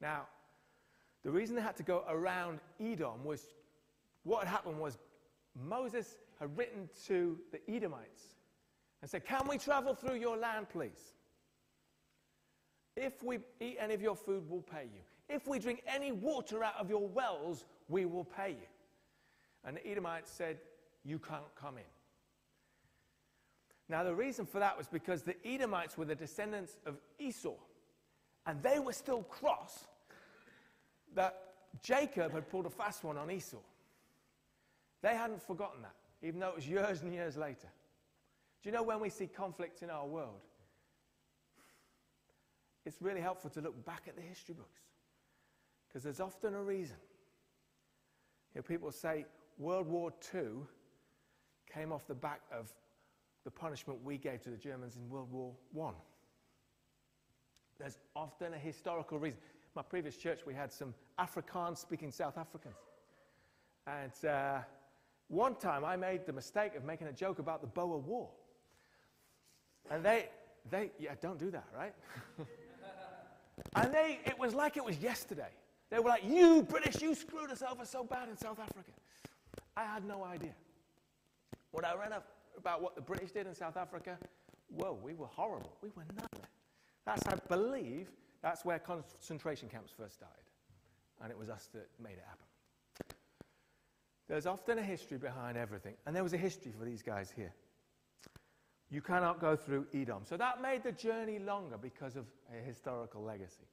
Now, 0.00 0.26
the 1.22 1.30
reason 1.30 1.56
they 1.56 1.62
had 1.62 1.76
to 1.76 1.82
go 1.82 2.04
around 2.08 2.60
Edom 2.80 3.24
was 3.24 3.54
what 4.22 4.44
had 4.44 4.48
happened 4.48 4.78
was 4.78 4.98
Moses 5.54 6.18
had 6.38 6.56
written 6.56 6.88
to 7.06 7.38
the 7.52 7.60
Edomites 7.70 8.36
and 9.02 9.10
said, 9.10 9.24
Can 9.24 9.46
we 9.48 9.58
travel 9.58 9.94
through 9.94 10.16
your 10.16 10.36
land, 10.36 10.68
please? 10.68 11.14
If 12.96 13.22
we 13.22 13.38
eat 13.60 13.76
any 13.78 13.94
of 13.94 14.00
your 14.00 14.16
food, 14.16 14.44
we'll 14.48 14.62
pay 14.62 14.84
you. 14.84 15.00
If 15.28 15.46
we 15.46 15.58
drink 15.58 15.82
any 15.86 16.12
water 16.12 16.64
out 16.64 16.76
of 16.78 16.88
your 16.88 17.06
wells, 17.08 17.64
we 17.88 18.04
will 18.04 18.24
pay 18.24 18.50
you. 18.50 18.66
And 19.64 19.76
the 19.76 19.86
Edomites 19.86 20.30
said, 20.30 20.58
You 21.04 21.18
can't 21.18 21.54
come 21.60 21.76
in. 21.78 21.84
Now, 23.88 24.02
the 24.02 24.14
reason 24.14 24.46
for 24.46 24.58
that 24.58 24.76
was 24.76 24.88
because 24.88 25.22
the 25.22 25.36
Edomites 25.46 25.96
were 25.96 26.04
the 26.04 26.14
descendants 26.14 26.76
of 26.86 26.96
Esau, 27.18 27.54
and 28.46 28.62
they 28.62 28.78
were 28.78 28.92
still 28.92 29.22
cross 29.22 29.86
that 31.14 31.42
Jacob 31.82 32.32
had 32.32 32.50
pulled 32.50 32.66
a 32.66 32.70
fast 32.70 33.04
one 33.04 33.16
on 33.16 33.30
Esau. 33.30 33.58
They 35.02 35.14
hadn't 35.14 35.42
forgotten 35.42 35.82
that, 35.82 35.94
even 36.26 36.40
though 36.40 36.48
it 36.48 36.56
was 36.56 36.68
years 36.68 37.02
and 37.02 37.12
years 37.12 37.36
later. 37.36 37.68
Do 38.62 38.68
you 38.68 38.74
know 38.74 38.82
when 38.82 38.98
we 38.98 39.08
see 39.08 39.28
conflict 39.28 39.82
in 39.82 39.90
our 39.90 40.06
world? 40.06 40.40
It's 42.84 43.00
really 43.00 43.20
helpful 43.20 43.50
to 43.50 43.60
look 43.60 43.84
back 43.84 44.02
at 44.08 44.16
the 44.16 44.22
history 44.22 44.54
books 44.54 44.80
because 45.88 46.02
there's 46.02 46.20
often 46.20 46.54
a 46.54 46.62
reason. 46.62 46.96
You 48.54 48.60
know, 48.60 48.62
people 48.62 48.90
say 48.90 49.26
World 49.58 49.86
War 49.86 50.12
II 50.34 50.64
came 51.72 51.92
off 51.92 52.06
the 52.06 52.14
back 52.14 52.40
of 52.50 52.72
the 53.46 53.50
punishment 53.52 54.00
we 54.02 54.18
gave 54.18 54.42
to 54.42 54.50
the 54.50 54.56
Germans 54.56 54.96
in 54.96 55.08
World 55.08 55.28
War 55.30 55.54
I. 55.80 55.92
There's 57.78 57.96
often 58.16 58.52
a 58.52 58.58
historical 58.58 59.20
reason. 59.20 59.38
My 59.76 59.82
previous 59.82 60.16
church, 60.16 60.40
we 60.44 60.52
had 60.52 60.72
some 60.72 60.92
Afrikaans 61.16 61.78
speaking 61.78 62.10
South 62.10 62.38
Africans. 62.38 62.74
And 63.86 64.28
uh, 64.28 64.58
one 65.28 65.54
time 65.54 65.84
I 65.84 65.94
made 65.94 66.26
the 66.26 66.32
mistake 66.32 66.74
of 66.74 66.84
making 66.84 67.06
a 67.06 67.12
joke 67.12 67.38
about 67.38 67.60
the 67.60 67.68
Boer 67.68 67.98
War. 67.98 68.28
And 69.92 70.04
they, 70.04 70.28
they 70.68 70.90
yeah, 70.98 71.14
don't 71.20 71.38
do 71.38 71.52
that, 71.52 71.68
right? 71.72 71.94
and 73.76 73.94
they, 73.94 74.18
it 74.26 74.36
was 74.36 74.54
like 74.54 74.76
it 74.76 74.84
was 74.84 74.98
yesterday. 74.98 75.50
They 75.90 76.00
were 76.00 76.08
like, 76.08 76.24
You 76.26 76.64
British, 76.64 77.00
you 77.00 77.14
screwed 77.14 77.52
us 77.52 77.62
over 77.62 77.84
so 77.84 78.02
bad 78.02 78.28
in 78.28 78.36
South 78.36 78.58
Africa. 78.58 78.90
I 79.76 79.84
had 79.84 80.04
no 80.04 80.24
idea. 80.24 80.54
When 81.70 81.84
I 81.84 81.94
read 81.94 82.10
about 82.58 82.82
what 82.82 82.94
the 82.94 83.00
British 83.00 83.32
did 83.32 83.46
in 83.46 83.54
South 83.54 83.76
Africa, 83.76 84.18
whoa, 84.68 84.98
we 85.02 85.14
were 85.14 85.26
horrible. 85.26 85.72
We 85.82 85.90
were 85.96 86.04
nightmare. 86.04 86.50
That's, 87.04 87.26
I 87.26 87.36
believe, 87.48 88.10
that's 88.42 88.64
where 88.64 88.78
concentration 88.78 89.68
camps 89.68 89.92
first 89.96 90.14
started. 90.14 90.42
And 91.22 91.30
it 91.30 91.38
was 91.38 91.48
us 91.48 91.68
that 91.72 91.88
made 92.02 92.12
it 92.12 92.24
happen. 92.26 93.16
There's 94.28 94.46
often 94.46 94.78
a 94.78 94.82
history 94.82 95.18
behind 95.18 95.56
everything. 95.56 95.94
And 96.04 96.14
there 96.14 96.24
was 96.24 96.32
a 96.32 96.38
history 96.38 96.72
for 96.76 96.84
these 96.84 97.02
guys 97.02 97.32
here. 97.34 97.52
You 98.90 99.00
cannot 99.00 99.40
go 99.40 99.56
through 99.56 99.86
Edom. 99.94 100.22
So 100.24 100.36
that 100.36 100.60
made 100.60 100.82
the 100.82 100.92
journey 100.92 101.38
longer 101.38 101.76
because 101.78 102.16
of 102.16 102.26
a 102.52 102.64
historical 102.64 103.22
legacy. 103.22 103.66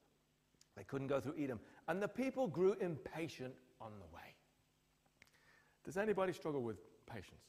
They 0.76 0.84
couldn't 0.84 1.08
go 1.08 1.20
through 1.20 1.36
Edom. 1.40 1.60
And 1.88 2.02
the 2.02 2.08
people 2.08 2.48
grew 2.48 2.74
impatient 2.74 3.54
on 3.82 3.92
the 4.00 4.16
way. 4.16 4.22
Does 5.84 5.98
anybody 5.98 6.34
struggle 6.34 6.62
with 6.62 6.78
patience? 7.06 7.44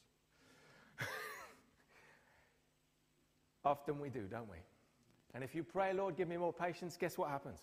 Often 3.65 3.99
we 3.99 4.09
do, 4.09 4.21
don't 4.29 4.49
we? 4.49 4.57
And 5.33 5.43
if 5.43 5.55
you 5.55 5.63
pray, 5.63 5.91
Lord, 5.91 6.15
give 6.15 6.27
me 6.27 6.37
more 6.37 6.53
patience, 6.53 6.95
guess 6.97 7.17
what 7.17 7.29
happens? 7.29 7.59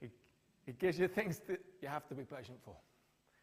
he, 0.00 0.72
gives 0.72 0.98
you 0.98 1.08
things 1.08 1.40
that 1.48 1.60
you 1.82 1.88
have 1.88 2.06
to 2.08 2.14
be 2.14 2.22
patient 2.22 2.58
for. 2.64 2.76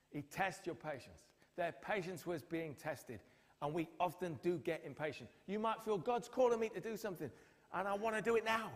He 0.10 0.22
tests 0.22 0.66
your 0.66 0.76
patience. 0.76 1.24
Their 1.58 1.74
patience 1.86 2.26
was 2.26 2.42
being 2.42 2.74
tested. 2.76 3.20
And 3.62 3.74
we 3.74 3.90
often 4.00 4.40
do 4.42 4.58
get 4.60 4.82
impatient. 4.86 5.30
You 5.48 5.60
might 5.60 5.84
feel 5.84 5.98
God's 5.98 6.30
calling 6.30 6.60
me 6.60 6.70
to 6.70 6.80
do 6.80 6.96
something, 6.96 7.30
and 7.74 7.88
I 7.88 7.96
want 7.96 8.16
to 8.16 8.22
do 8.22 8.36
it 8.36 8.46
now. 8.46 8.72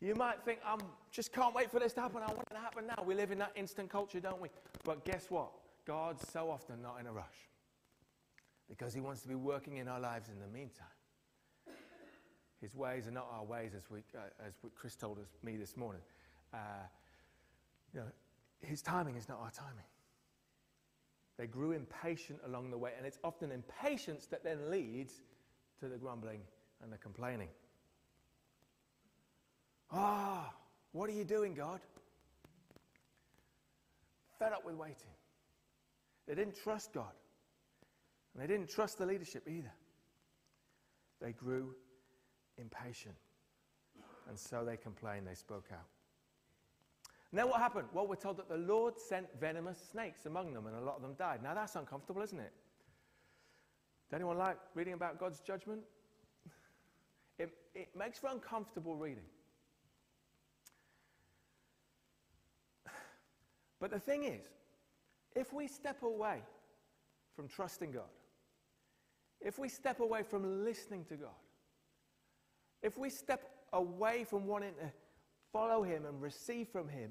You 0.00 0.14
might 0.14 0.42
think, 0.44 0.60
I 0.64 0.76
just 1.10 1.32
can't 1.32 1.54
wait 1.54 1.70
for 1.70 1.78
this 1.78 1.92
to 1.94 2.00
happen. 2.00 2.22
I 2.22 2.32
want 2.32 2.48
it 2.50 2.54
to 2.54 2.60
happen 2.60 2.86
now. 2.86 3.02
We 3.04 3.14
live 3.14 3.30
in 3.30 3.38
that 3.38 3.52
instant 3.54 3.90
culture, 3.90 4.20
don't 4.20 4.40
we? 4.40 4.48
But 4.84 5.04
guess 5.04 5.26
what? 5.28 5.50
God's 5.86 6.26
so 6.30 6.50
often 6.50 6.82
not 6.82 6.96
in 7.00 7.06
a 7.06 7.12
rush 7.12 7.48
because 8.68 8.92
He 8.94 9.00
wants 9.00 9.22
to 9.22 9.28
be 9.28 9.34
working 9.34 9.76
in 9.76 9.88
our 9.88 10.00
lives 10.00 10.28
in 10.28 10.38
the 10.40 10.46
meantime. 10.46 10.86
His 12.60 12.74
ways 12.74 13.06
are 13.06 13.12
not 13.12 13.28
our 13.32 13.44
ways, 13.44 13.72
as, 13.76 13.88
we, 13.90 14.00
uh, 14.16 14.22
as 14.44 14.54
Chris 14.74 14.96
told 14.96 15.18
us, 15.18 15.28
me 15.44 15.56
this 15.56 15.76
morning. 15.76 16.02
Uh, 16.52 16.58
you 17.94 18.00
know, 18.00 18.06
his 18.60 18.82
timing 18.82 19.16
is 19.16 19.28
not 19.28 19.38
our 19.38 19.50
timing. 19.50 19.84
They 21.36 21.46
grew 21.46 21.70
impatient 21.70 22.40
along 22.44 22.70
the 22.70 22.78
way, 22.78 22.92
and 22.96 23.06
it's 23.06 23.18
often 23.22 23.52
impatience 23.52 24.26
that 24.26 24.42
then 24.42 24.70
leads 24.70 25.20
to 25.80 25.88
the 25.88 25.96
grumbling 25.96 26.40
and 26.82 26.92
the 26.92 26.98
complaining. 26.98 27.48
Ah, 29.92 30.50
oh, 30.50 30.56
what 30.92 31.08
are 31.08 31.12
you 31.12 31.24
doing, 31.24 31.54
God? 31.54 31.80
Fed 34.38 34.52
up 34.52 34.64
with 34.64 34.74
waiting. 34.74 35.14
They 36.26 36.34
didn't 36.34 36.56
trust 36.56 36.92
God, 36.92 37.12
and 38.38 38.48
they 38.48 38.54
didn't 38.54 38.70
trust 38.70 38.98
the 38.98 39.06
leadership 39.06 39.48
either. 39.48 39.72
They 41.20 41.32
grew 41.32 41.74
impatient, 42.56 43.16
and 44.28 44.38
so 44.38 44.64
they 44.64 44.76
complained, 44.76 45.26
they 45.26 45.34
spoke 45.34 45.66
out. 45.72 45.88
Then 47.32 47.48
what 47.48 47.58
happened? 47.58 47.88
Well, 47.92 48.06
we're 48.06 48.14
told 48.14 48.36
that 48.36 48.48
the 48.48 48.56
Lord 48.56 48.96
sent 48.96 49.26
venomous 49.40 49.78
snakes 49.90 50.24
among 50.26 50.54
them, 50.54 50.68
and 50.68 50.76
a 50.76 50.80
lot 50.80 50.94
of 50.94 51.02
them 51.02 51.14
died. 51.18 51.42
Now 51.42 51.52
that's 51.54 51.74
uncomfortable, 51.74 52.22
isn't 52.22 52.38
it? 52.38 52.52
Does 54.08 54.14
anyone 54.14 54.38
like 54.38 54.56
reading 54.74 54.94
about 54.94 55.18
God's 55.18 55.40
judgment? 55.40 55.80
It, 57.40 57.50
it 57.72 57.88
makes 57.96 58.18
for 58.18 58.28
uncomfortable 58.28 58.96
reading. 58.96 59.26
But 63.80 63.90
the 63.90 64.00
thing 64.00 64.24
is, 64.24 64.44
if 65.36 65.52
we 65.52 65.68
step 65.68 66.02
away 66.02 66.42
from 67.36 67.46
trusting 67.46 67.92
God, 67.92 68.10
if 69.40 69.58
we 69.58 69.68
step 69.68 70.00
away 70.00 70.22
from 70.22 70.64
listening 70.64 71.04
to 71.06 71.16
God, 71.16 71.30
if 72.82 72.98
we 72.98 73.10
step 73.10 73.42
away 73.72 74.24
from 74.24 74.46
wanting 74.46 74.74
to 74.74 74.90
follow 75.52 75.82
Him 75.82 76.04
and 76.06 76.20
receive 76.20 76.68
from 76.68 76.88
Him, 76.88 77.10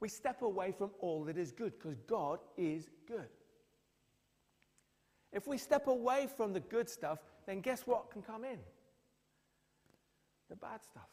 we 0.00 0.08
step 0.08 0.42
away 0.42 0.72
from 0.72 0.90
all 1.00 1.24
that 1.24 1.38
is 1.38 1.52
good 1.52 1.72
because 1.78 1.96
God 2.06 2.40
is 2.56 2.90
good. 3.06 3.28
If 5.32 5.46
we 5.48 5.58
step 5.58 5.86
away 5.86 6.28
from 6.36 6.52
the 6.52 6.60
good 6.60 6.88
stuff, 6.88 7.18
then 7.46 7.60
guess 7.60 7.82
what 7.86 8.10
can 8.10 8.22
come 8.22 8.44
in? 8.44 8.58
The 10.48 10.56
bad 10.56 10.82
stuff. 10.84 11.08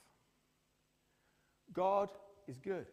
God 1.73 2.09
is 2.47 2.59
good. 2.59 2.85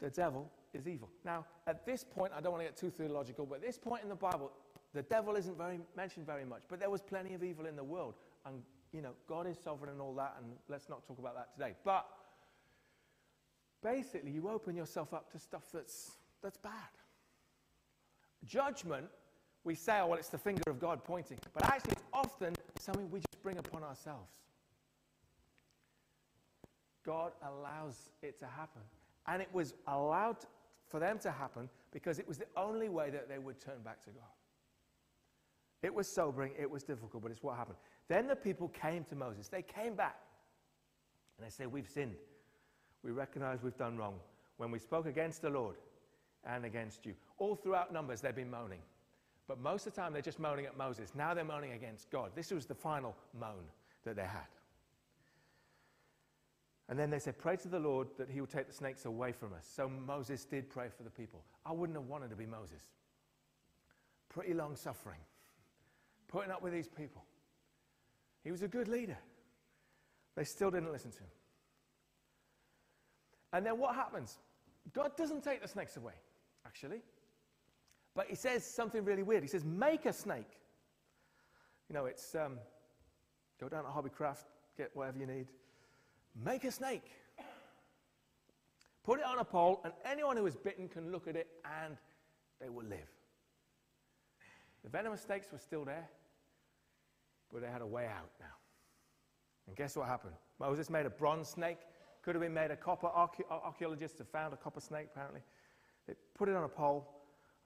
The 0.00 0.10
devil 0.10 0.50
is 0.72 0.86
evil. 0.88 1.10
Now, 1.24 1.44
at 1.66 1.84
this 1.84 2.04
point, 2.04 2.32
I 2.36 2.40
don't 2.40 2.52
want 2.52 2.62
to 2.62 2.68
get 2.68 2.76
too 2.76 2.90
theological, 2.90 3.46
but 3.46 3.56
at 3.56 3.62
this 3.62 3.78
point 3.78 4.02
in 4.02 4.08
the 4.08 4.14
Bible, 4.14 4.52
the 4.94 5.02
devil 5.02 5.34
isn't 5.36 5.58
very, 5.58 5.80
mentioned 5.96 6.24
very 6.24 6.44
much, 6.44 6.62
but 6.68 6.78
there 6.78 6.88
was 6.88 7.02
plenty 7.02 7.34
of 7.34 7.42
evil 7.42 7.66
in 7.66 7.76
the 7.76 7.84
world. 7.84 8.14
And 8.46 8.62
you 8.92 9.02
know, 9.02 9.10
God 9.28 9.46
is 9.48 9.58
sovereign 9.58 9.90
and 9.90 10.00
all 10.00 10.14
that, 10.14 10.36
and 10.38 10.52
let's 10.68 10.88
not 10.88 11.04
talk 11.04 11.18
about 11.18 11.34
that 11.34 11.52
today. 11.52 11.74
But 11.84 12.06
basically, 13.82 14.30
you 14.30 14.48
open 14.48 14.76
yourself 14.76 15.12
up 15.12 15.30
to 15.32 15.38
stuff 15.38 15.64
that's, 15.72 16.12
that's 16.42 16.56
bad. 16.56 16.72
Judgment, 18.44 19.06
we 19.64 19.74
say, 19.74 19.98
oh, 20.00 20.08
well, 20.08 20.18
it's 20.18 20.28
the 20.28 20.38
finger 20.38 20.62
of 20.68 20.78
God 20.78 21.02
pointing. 21.02 21.38
But 21.52 21.64
actually, 21.64 21.92
it's 21.92 22.04
often 22.12 22.54
something 22.78 23.10
we 23.10 23.18
just 23.18 23.42
bring 23.42 23.58
upon 23.58 23.82
ourselves. 23.82 24.30
God 27.04 27.32
allows 27.42 28.10
it 28.22 28.38
to 28.38 28.46
happen. 28.46 28.82
And 29.26 29.42
it 29.42 29.48
was 29.52 29.74
allowed 29.88 30.36
for 30.86 31.00
them 31.00 31.18
to 31.20 31.30
happen 31.30 31.68
because 31.92 32.18
it 32.18 32.28
was 32.28 32.38
the 32.38 32.46
only 32.56 32.88
way 32.88 33.10
that 33.10 33.28
they 33.28 33.38
would 33.38 33.58
turn 33.58 33.80
back 33.84 34.02
to 34.04 34.10
God. 34.10 34.30
It 35.84 35.94
was 35.94 36.08
sobering, 36.08 36.52
it 36.58 36.70
was 36.70 36.82
difficult, 36.82 37.22
but 37.22 37.30
it's 37.30 37.42
what 37.42 37.58
happened. 37.58 37.76
Then 38.08 38.26
the 38.26 38.34
people 38.34 38.68
came 38.68 39.04
to 39.04 39.14
Moses. 39.14 39.48
They 39.48 39.60
came 39.60 39.94
back 39.94 40.16
and 41.36 41.46
they 41.46 41.50
said, 41.50 41.70
We've 41.70 41.88
sinned. 41.88 42.16
We 43.02 43.10
recognize 43.10 43.62
we've 43.62 43.76
done 43.76 43.98
wrong. 43.98 44.14
When 44.56 44.70
we 44.70 44.78
spoke 44.78 45.04
against 45.04 45.42
the 45.42 45.50
Lord 45.50 45.76
and 46.46 46.64
against 46.64 47.04
you. 47.04 47.12
All 47.36 47.54
throughout 47.54 47.92
Numbers, 47.92 48.22
they've 48.22 48.34
been 48.34 48.50
moaning. 48.50 48.78
But 49.46 49.60
most 49.60 49.86
of 49.86 49.94
the 49.94 50.00
time, 50.00 50.14
they're 50.14 50.22
just 50.22 50.38
moaning 50.38 50.64
at 50.64 50.74
Moses. 50.74 51.12
Now 51.14 51.34
they're 51.34 51.44
moaning 51.44 51.72
against 51.72 52.10
God. 52.10 52.30
This 52.34 52.50
was 52.50 52.64
the 52.64 52.74
final 52.74 53.14
moan 53.38 53.64
that 54.04 54.16
they 54.16 54.22
had. 54.22 54.48
And 56.88 56.98
then 56.98 57.10
they 57.10 57.18
said, 57.18 57.36
Pray 57.36 57.56
to 57.56 57.68
the 57.68 57.78
Lord 57.78 58.08
that 58.16 58.30
he 58.30 58.40
will 58.40 58.46
take 58.46 58.68
the 58.68 58.72
snakes 58.72 59.04
away 59.04 59.32
from 59.32 59.52
us. 59.52 59.70
So 59.70 59.86
Moses 59.86 60.46
did 60.46 60.70
pray 60.70 60.86
for 60.96 61.02
the 61.02 61.10
people. 61.10 61.42
I 61.66 61.72
wouldn't 61.72 61.98
have 61.98 62.08
wanted 62.08 62.30
to 62.30 62.36
be 62.36 62.46
Moses. 62.46 62.84
Pretty 64.30 64.54
long 64.54 64.76
suffering, 64.76 65.20
putting 66.34 66.50
up 66.50 66.62
with 66.62 66.72
these 66.72 66.88
people. 66.88 67.22
He 68.42 68.50
was 68.50 68.62
a 68.62 68.68
good 68.68 68.88
leader. 68.88 69.16
They 70.34 70.42
still 70.42 70.68
didn't 70.68 70.90
listen 70.90 71.12
to 71.12 71.18
him. 71.18 71.30
And 73.52 73.64
then 73.64 73.78
what 73.78 73.94
happens? 73.94 74.38
God 74.92 75.16
doesn't 75.16 75.44
take 75.44 75.62
the 75.62 75.68
snakes 75.68 75.96
away, 75.96 76.14
actually. 76.66 77.02
But 78.16 78.26
he 78.26 78.34
says 78.34 78.64
something 78.66 79.04
really 79.04 79.22
weird. 79.22 79.44
He 79.44 79.48
says, 79.48 79.64
make 79.64 80.06
a 80.06 80.12
snake. 80.12 80.58
You 81.88 81.94
know, 81.94 82.06
it's 82.06 82.34
um, 82.34 82.58
go 83.60 83.68
down 83.68 83.84
to 83.84 83.90
Hobbycraft, 83.90 84.42
get 84.76 84.90
whatever 84.94 85.18
you 85.18 85.26
need. 85.26 85.46
Make 86.44 86.64
a 86.64 86.72
snake. 86.72 87.12
Put 89.04 89.20
it 89.20 89.24
on 89.24 89.38
a 89.38 89.44
pole, 89.44 89.82
and 89.84 89.92
anyone 90.04 90.36
who 90.36 90.46
is 90.46 90.56
bitten 90.56 90.88
can 90.88 91.12
look 91.12 91.28
at 91.28 91.36
it 91.36 91.46
and 91.84 91.96
they 92.60 92.70
will 92.70 92.86
live. 92.86 93.08
The 94.82 94.90
venomous 94.90 95.22
snakes 95.22 95.46
were 95.52 95.58
still 95.58 95.84
there, 95.84 96.08
but 97.54 97.62
they 97.62 97.70
had 97.70 97.80
a 97.80 97.86
way 97.86 98.04
out 98.06 98.30
now. 98.40 98.46
And 99.66 99.76
guess 99.76 99.96
what 99.96 100.08
happened? 100.08 100.34
Moses 100.58 100.90
made 100.90 101.06
a 101.06 101.10
bronze 101.10 101.48
snake. 101.48 101.78
Could 102.22 102.34
have 102.34 102.42
been 102.42 102.52
made 102.52 102.70
a 102.70 102.76
copper. 102.76 103.06
Archaeologists 103.06 104.18
have 104.18 104.28
found 104.28 104.52
a 104.52 104.56
copper 104.56 104.80
snake, 104.80 105.08
apparently. 105.12 105.40
They 106.06 106.14
put 106.34 106.48
it 106.48 106.56
on 106.56 106.64
a 106.64 106.68
pole, 106.68 107.08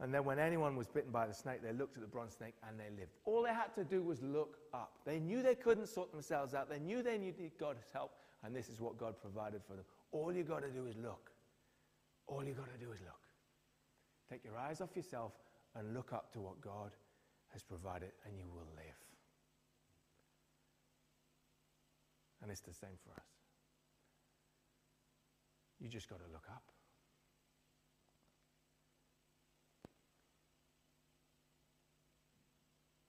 and 0.01 0.15
then 0.15 0.25
when 0.25 0.39
anyone 0.39 0.77
was 0.77 0.87
bitten 0.87 1.11
by 1.11 1.27
the 1.27 1.33
snake, 1.35 1.63
they 1.63 1.73
looked 1.73 1.97
at 1.97 2.03
the 2.03 2.09
bronze 2.09 2.35
snake 2.35 2.55
and 2.69 2.79
they 2.79 2.91
lived. 3.01 3.13
All 3.25 3.43
they 3.43 3.55
had 3.55 3.75
to 3.77 3.83
do 3.83 4.03
was 4.03 4.23
look 4.23 4.59
up. 4.73 4.99
They 5.05 5.19
knew 5.19 5.43
they 5.43 5.55
couldn't 5.57 5.89
sort 5.89 6.13
themselves 6.13 6.55
out. 6.55 6.69
They 6.69 6.79
knew 6.79 7.03
they 7.03 7.19
needed 7.19 7.53
God's 7.59 7.91
help, 7.93 8.13
and 8.45 8.55
this 8.55 8.69
is 8.69 8.81
what 8.81 8.99
God 8.99 9.15
provided 9.21 9.63
for 9.67 9.75
them. 9.75 9.85
All 10.13 10.33
you 10.33 10.45
got 10.45 10.63
to 10.63 10.71
do 10.71 10.87
is 10.87 10.97
look. 10.97 11.31
All 12.27 12.45
you 12.45 12.53
got 12.53 12.71
to 12.73 12.85
do 12.85 12.93
is 12.93 13.01
look. 13.01 13.23
Take 14.31 14.45
your 14.45 14.57
eyes 14.57 14.81
off 14.81 14.95
yourself 14.95 15.33
and 15.75 15.95
look 15.95 16.13
up 16.13 16.33
to 16.35 16.41
what 16.41 16.61
God 16.61 16.93
has 17.53 17.63
provided, 17.63 18.13
and 18.27 18.39
you 18.39 18.45
will 18.53 18.69
live. 18.77 18.98
And 22.43 22.51
it's 22.51 22.61
the 22.61 22.73
same 22.73 22.97
for 23.05 23.13
us. 23.13 23.27
You 25.81 25.89
just 25.89 26.09
got 26.09 26.19
to 26.19 26.33
look 26.33 26.47
up. 26.51 26.63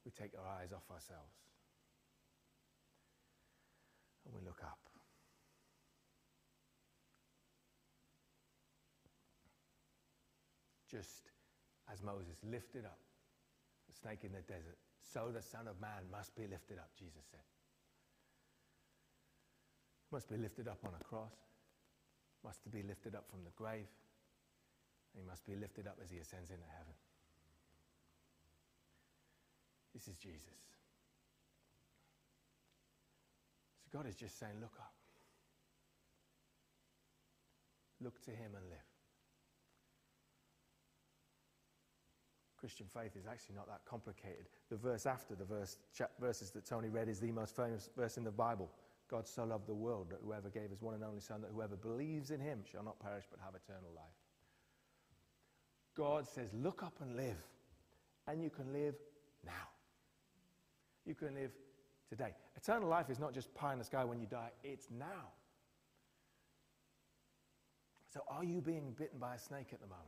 We 0.04 0.10
take 0.10 0.32
our 0.38 0.46
eyes 0.46 0.72
off 0.72 0.82
ourselves 0.90 1.34
and 4.24 4.34
we 4.34 4.40
look 4.46 4.60
up. 4.62 4.78
Just 10.90 11.30
as 11.92 12.02
Moses 12.02 12.36
lifted 12.42 12.84
up 12.84 12.98
the 13.88 13.94
snake 13.94 14.24
in 14.24 14.32
the 14.32 14.42
desert, 14.42 14.78
so 15.00 15.30
the 15.32 15.42
Son 15.42 15.68
of 15.68 15.80
Man 15.80 16.10
must 16.10 16.34
be 16.34 16.42
lifted 16.46 16.78
up, 16.78 16.90
Jesus 16.98 17.22
said. 17.30 17.59
Must 20.12 20.28
be 20.28 20.36
lifted 20.36 20.66
up 20.66 20.78
on 20.84 20.90
a 21.00 21.04
cross, 21.04 21.34
must 22.44 22.68
be 22.70 22.82
lifted 22.82 23.14
up 23.14 23.24
from 23.30 23.44
the 23.44 23.50
grave, 23.56 23.86
and 25.12 25.22
he 25.22 25.28
must 25.28 25.46
be 25.46 25.54
lifted 25.54 25.86
up 25.86 25.98
as 26.02 26.10
he 26.10 26.18
ascends 26.18 26.50
into 26.50 26.66
heaven. 26.76 26.94
This 29.94 30.08
is 30.08 30.16
Jesus. 30.18 30.58
So 33.78 33.98
God 33.98 34.08
is 34.08 34.16
just 34.16 34.38
saying, 34.38 34.54
Look 34.60 34.74
up. 34.78 34.92
Look 38.02 38.20
to 38.24 38.30
him 38.30 38.52
and 38.56 38.64
live. 38.70 38.78
Christian 42.58 42.86
faith 42.92 43.16
is 43.16 43.26
actually 43.26 43.56
not 43.56 43.66
that 43.68 43.80
complicated. 43.86 44.46
The 44.68 44.76
verse 44.76 45.06
after 45.06 45.34
the 45.34 45.44
verse, 45.44 45.78
verses 46.20 46.50
that 46.50 46.66
Tony 46.66 46.88
read 46.88 47.08
is 47.08 47.18
the 47.18 47.32
most 47.32 47.56
famous 47.56 47.88
verse 47.96 48.18
in 48.18 48.24
the 48.24 48.30
Bible. 48.30 48.70
God 49.10 49.26
so 49.26 49.44
loved 49.44 49.66
the 49.66 49.74
world 49.74 50.06
that 50.10 50.20
whoever 50.24 50.48
gave 50.48 50.70
his 50.70 50.80
one 50.80 50.94
and 50.94 51.02
only 51.02 51.20
Son, 51.20 51.40
that 51.40 51.50
whoever 51.52 51.74
believes 51.74 52.30
in 52.30 52.40
him 52.40 52.60
shall 52.70 52.84
not 52.84 53.00
perish 53.00 53.24
but 53.28 53.40
have 53.44 53.54
eternal 53.54 53.90
life. 53.94 54.04
God 55.96 56.28
says, 56.28 56.50
Look 56.54 56.82
up 56.82 56.94
and 57.00 57.16
live. 57.16 57.42
And 58.28 58.40
you 58.40 58.50
can 58.50 58.72
live 58.72 58.94
now. 59.44 59.68
You 61.04 61.16
can 61.16 61.34
live 61.34 61.50
today. 62.08 62.34
Eternal 62.56 62.88
life 62.88 63.10
is 63.10 63.18
not 63.18 63.34
just 63.34 63.52
pie 63.54 63.72
in 63.72 63.78
the 63.78 63.84
sky 63.84 64.04
when 64.04 64.20
you 64.20 64.26
die, 64.26 64.50
it's 64.62 64.86
now. 64.96 65.32
So, 68.12 68.20
are 68.28 68.44
you 68.44 68.60
being 68.60 68.94
bitten 68.96 69.18
by 69.18 69.34
a 69.34 69.38
snake 69.38 69.68
at 69.72 69.80
the 69.80 69.86
moment? 69.86 70.06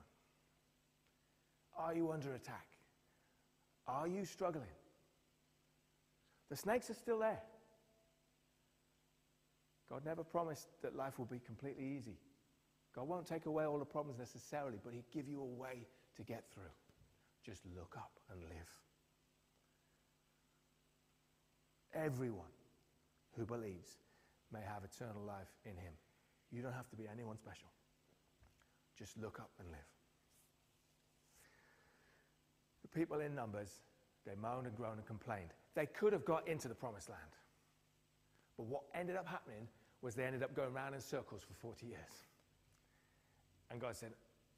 Are 1.77 1.95
you 1.95 2.13
under 2.13 2.35
attack? 2.35 2.67
Are 3.89 4.07
you 4.07 4.25
struggling? 4.25 4.67
The 6.51 6.57
snakes 6.57 6.91
are 6.91 6.95
still 6.95 7.19
there. 7.19 7.41
God 9.93 10.07
never 10.07 10.25
promised 10.25 10.69
that 10.81 10.97
life 10.97 11.19
will 11.19 11.27
be 11.27 11.39
completely 11.39 11.85
easy. 11.85 12.17
God 12.97 13.07
won't 13.07 13.27
take 13.27 13.45
away 13.45 13.67
all 13.67 13.79
the 13.79 13.85
problems 13.85 14.19
necessarily, 14.19 14.79
but 14.83 14.95
He'll 14.95 15.03
give 15.13 15.29
you 15.29 15.43
a 15.43 15.45
way 15.45 15.87
to 16.17 16.23
get 16.23 16.45
through. 16.55 16.73
Just 17.45 17.61
look 17.77 17.95
up 17.99 18.13
and 18.31 18.41
live. 18.41 18.71
Everyone 21.93 22.55
who 23.37 23.45
believes 23.45 23.99
may 24.51 24.61
have 24.61 24.83
eternal 24.83 25.23
life 25.27 25.53
in 25.67 25.73
Him. 25.73 25.93
You 26.51 26.63
don't 26.63 26.73
have 26.73 26.89
to 26.89 26.97
be 26.97 27.05
anyone 27.13 27.37
special. 27.37 27.69
Just 28.99 29.19
look 29.21 29.41
up 29.41 29.51
and 29.61 29.69
live. 29.69 29.91
The 32.81 32.89
people 32.89 33.21
in 33.21 33.35
Numbers, 33.35 33.83
they 34.25 34.37
moaned 34.41 34.67
and 34.67 34.75
groaned 34.75 34.97
and 34.97 35.07
complained. 35.07 35.51
They 35.75 35.85
could 35.85 36.15
have 36.15 36.25
got 36.25 36.49
into 36.49 36.69
the 36.69 36.75
promised 36.75 37.11
land. 37.11 37.21
But 38.57 38.65
what 38.65 38.85
ended 38.95 39.17
up 39.17 39.27
happening 39.27 39.69
was 40.03 40.15
they 40.15 40.25
ended 40.25 40.43
up 40.43 40.55
going 40.55 40.75
around 40.75 40.95
in 40.95 41.01
circles 41.01 41.43
for 41.43 41.55
40 41.55 41.87
years. 41.87 42.27
And 43.71 43.81
God 43.81 43.97
said, 43.97 44.11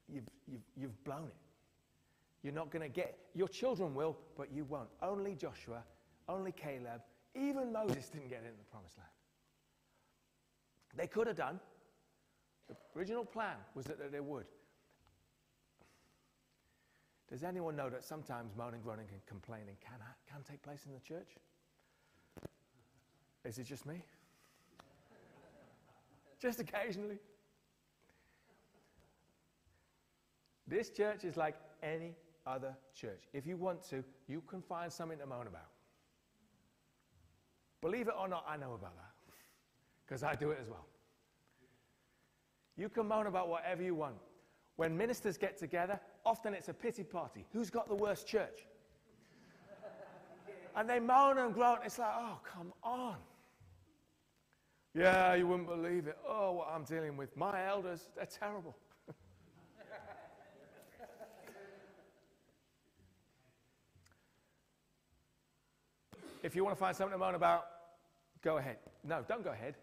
You've, 0.07 0.25
you've, 0.47 0.61
you've 0.75 1.03
blown 1.03 1.27
it. 1.27 1.35
You're 2.43 2.53
not 2.53 2.69
going 2.69 2.83
to 2.83 2.89
get, 2.89 3.17
your 3.33 3.47
children 3.47 3.95
will, 3.95 4.15
but 4.37 4.51
you 4.53 4.65
won't. 4.65 4.89
Only 5.01 5.33
Joshua, 5.33 5.83
only 6.29 6.51
Caleb, 6.51 7.01
even 7.33 7.73
Moses 7.73 8.07
didn't 8.09 8.29
get 8.29 8.39
into 8.39 8.57
the 8.57 8.69
promised 8.71 8.97
land. 8.97 9.09
They 10.95 11.07
could 11.07 11.27
have 11.27 11.35
done. 11.35 11.59
The 12.67 12.75
original 12.95 13.25
plan 13.25 13.55
was 13.73 13.85
that 13.85 14.11
they 14.11 14.19
would. 14.19 14.45
Does 17.29 17.43
anyone 17.43 17.75
know 17.75 17.89
that 17.89 18.03
sometimes 18.03 18.51
moaning, 18.55 18.81
groaning, 18.81 19.07
and 19.11 19.25
complaining 19.25 19.75
can, 19.81 19.97
can 20.31 20.43
take 20.43 20.61
place 20.61 20.85
in 20.85 20.93
the 20.93 20.99
church? 20.99 21.29
Is 23.43 23.57
it 23.57 23.65
just 23.65 23.85
me? 23.85 24.03
Just 26.45 26.59
occasionally. 26.59 27.17
This 30.67 30.91
church 30.91 31.23
is 31.23 31.37
like 31.37 31.55
any 31.81 32.13
other 32.45 32.75
church. 32.93 33.23
If 33.33 33.47
you 33.47 33.57
want 33.57 33.81
to, 33.89 34.03
you 34.27 34.43
can 34.47 34.61
find 34.61 34.93
something 34.93 35.17
to 35.17 35.25
moan 35.25 35.47
about. 35.47 35.71
Believe 37.81 38.07
it 38.07 38.13
or 38.19 38.27
not, 38.27 38.45
I 38.47 38.57
know 38.57 38.75
about 38.75 38.95
that 38.95 39.11
because 40.05 40.21
I 40.21 40.35
do 40.35 40.51
it 40.51 40.59
as 40.61 40.69
well. 40.69 40.85
You 42.77 42.89
can 42.89 43.07
moan 43.07 43.25
about 43.25 43.49
whatever 43.49 43.81
you 43.81 43.95
want. 43.95 44.15
When 44.75 44.95
ministers 44.95 45.39
get 45.39 45.57
together, 45.57 45.99
often 46.27 46.53
it's 46.53 46.69
a 46.69 46.73
pity 46.75 47.03
party. 47.03 47.47
Who's 47.53 47.71
got 47.71 47.89
the 47.89 47.95
worst 47.95 48.27
church? 48.27 48.67
and 50.75 50.87
they 50.87 50.99
moan 50.99 51.39
and 51.39 51.55
groan. 51.55 51.79
It's 51.83 51.97
like, 51.97 52.13
oh, 52.13 52.39
come 52.43 52.71
on. 52.83 53.15
Yeah, 54.95 55.35
you 55.35 55.45
wouldn't 55.45 55.67
believe 55.67 56.07
it. 56.07 56.17
Oh, 56.25 56.53
what 56.53 56.69
I'm 56.73 56.85
dealing 56.85 57.17
with. 57.17 57.35
My 57.35 57.67
elders, 57.67 58.07
they're 58.15 58.25
terrible. 58.25 58.77
if 66.43 66.55
you 66.55 66.63
want 66.63 66.77
to 66.77 66.79
find 66.79 66.95
something 66.95 67.11
to 67.11 67.17
moan 67.17 67.35
about, 67.35 67.65
go 68.41 68.55
ahead. 68.57 68.77
No, 69.03 69.21
don't 69.27 69.43
go 69.43 69.51
ahead. 69.51 69.75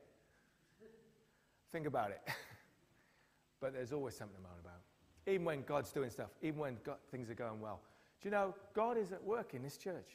Think 1.73 1.87
about 1.87 2.11
it. 2.11 2.23
but 3.61 3.75
there's 3.75 3.93
always 3.93 4.17
something 4.17 4.37
to 4.37 4.43
moan 4.43 4.59
about. 4.63 4.81
Even 5.27 5.45
when 5.45 5.63
God's 5.63 5.93
doing 5.93 6.09
stuff, 6.09 6.31
even 6.41 6.59
when 6.59 6.79
God, 6.83 6.97
things 7.11 7.29
are 7.29 7.35
going 7.35 7.61
well. 7.61 7.83
Do 8.23 8.29
you 8.29 8.33
know, 8.33 8.55
God 8.73 8.97
is 8.97 9.13
at 9.13 9.23
work 9.23 9.53
in 9.53 9.63
this 9.63 9.77
church. 9.77 10.09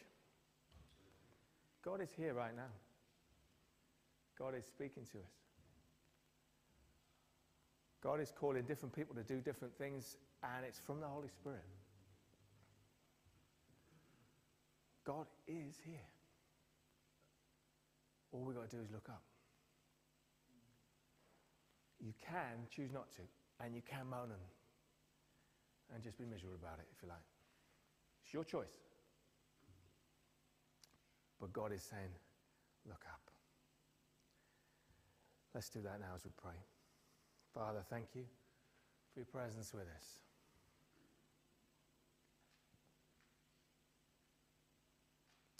God 1.85 2.01
is 2.01 2.09
here 2.17 2.33
right 2.33 2.55
now. 2.55 2.71
God 4.37 4.53
is 4.55 4.65
speaking 4.65 5.03
to 5.11 5.17
us. 5.17 5.33
God 8.01 8.21
is 8.21 8.31
calling 8.31 8.63
different 8.63 8.95
people 8.95 9.15
to 9.15 9.23
do 9.23 9.41
different 9.41 9.75
things, 9.77 10.17
and 10.43 10.65
it's 10.65 10.79
from 10.79 10.99
the 10.99 11.07
Holy 11.07 11.29
Spirit. 11.29 11.65
God 15.03 15.25
is 15.47 15.79
here. 15.83 16.07
All 18.31 18.41
we've 18.41 18.55
got 18.55 18.69
to 18.69 18.75
do 18.75 18.83
is 18.83 18.91
look 18.91 19.09
up. 19.09 19.23
You 21.99 22.13
can 22.21 22.67
choose 22.69 22.91
not 22.93 23.11
to, 23.15 23.21
and 23.63 23.73
you 23.73 23.81
can 23.81 24.05
moan 24.07 24.29
and, 24.29 24.45
and 25.95 26.03
just 26.03 26.17
be 26.17 26.25
miserable 26.25 26.57
about 26.61 26.77
it 26.77 26.85
if 26.95 27.01
you 27.01 27.09
like. 27.09 27.25
It's 28.23 28.33
your 28.33 28.43
choice. 28.43 28.77
But 31.39 31.53
God 31.53 31.71
is 31.71 31.81
saying, 31.81 32.13
look 32.87 33.03
up. 33.11 33.31
Let's 35.53 35.69
do 35.69 35.81
that 35.81 35.99
now 35.99 36.13
as 36.15 36.23
we 36.23 36.31
pray. 36.41 36.57
Father, 37.53 37.79
thank 37.89 38.07
you 38.13 38.23
for 39.13 39.19
your 39.19 39.25
presence 39.25 39.73
with 39.73 39.87
us. 39.95 40.19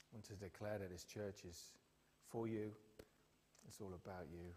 I 0.02 0.15
want 0.15 0.26
to 0.26 0.34
declare 0.34 0.78
that 0.78 0.91
this 0.91 1.04
church 1.04 1.43
is 1.47 1.71
for 2.30 2.47
you. 2.47 2.71
It's 3.67 3.82
all 3.82 3.93
about 3.93 4.28
you. 4.32 4.54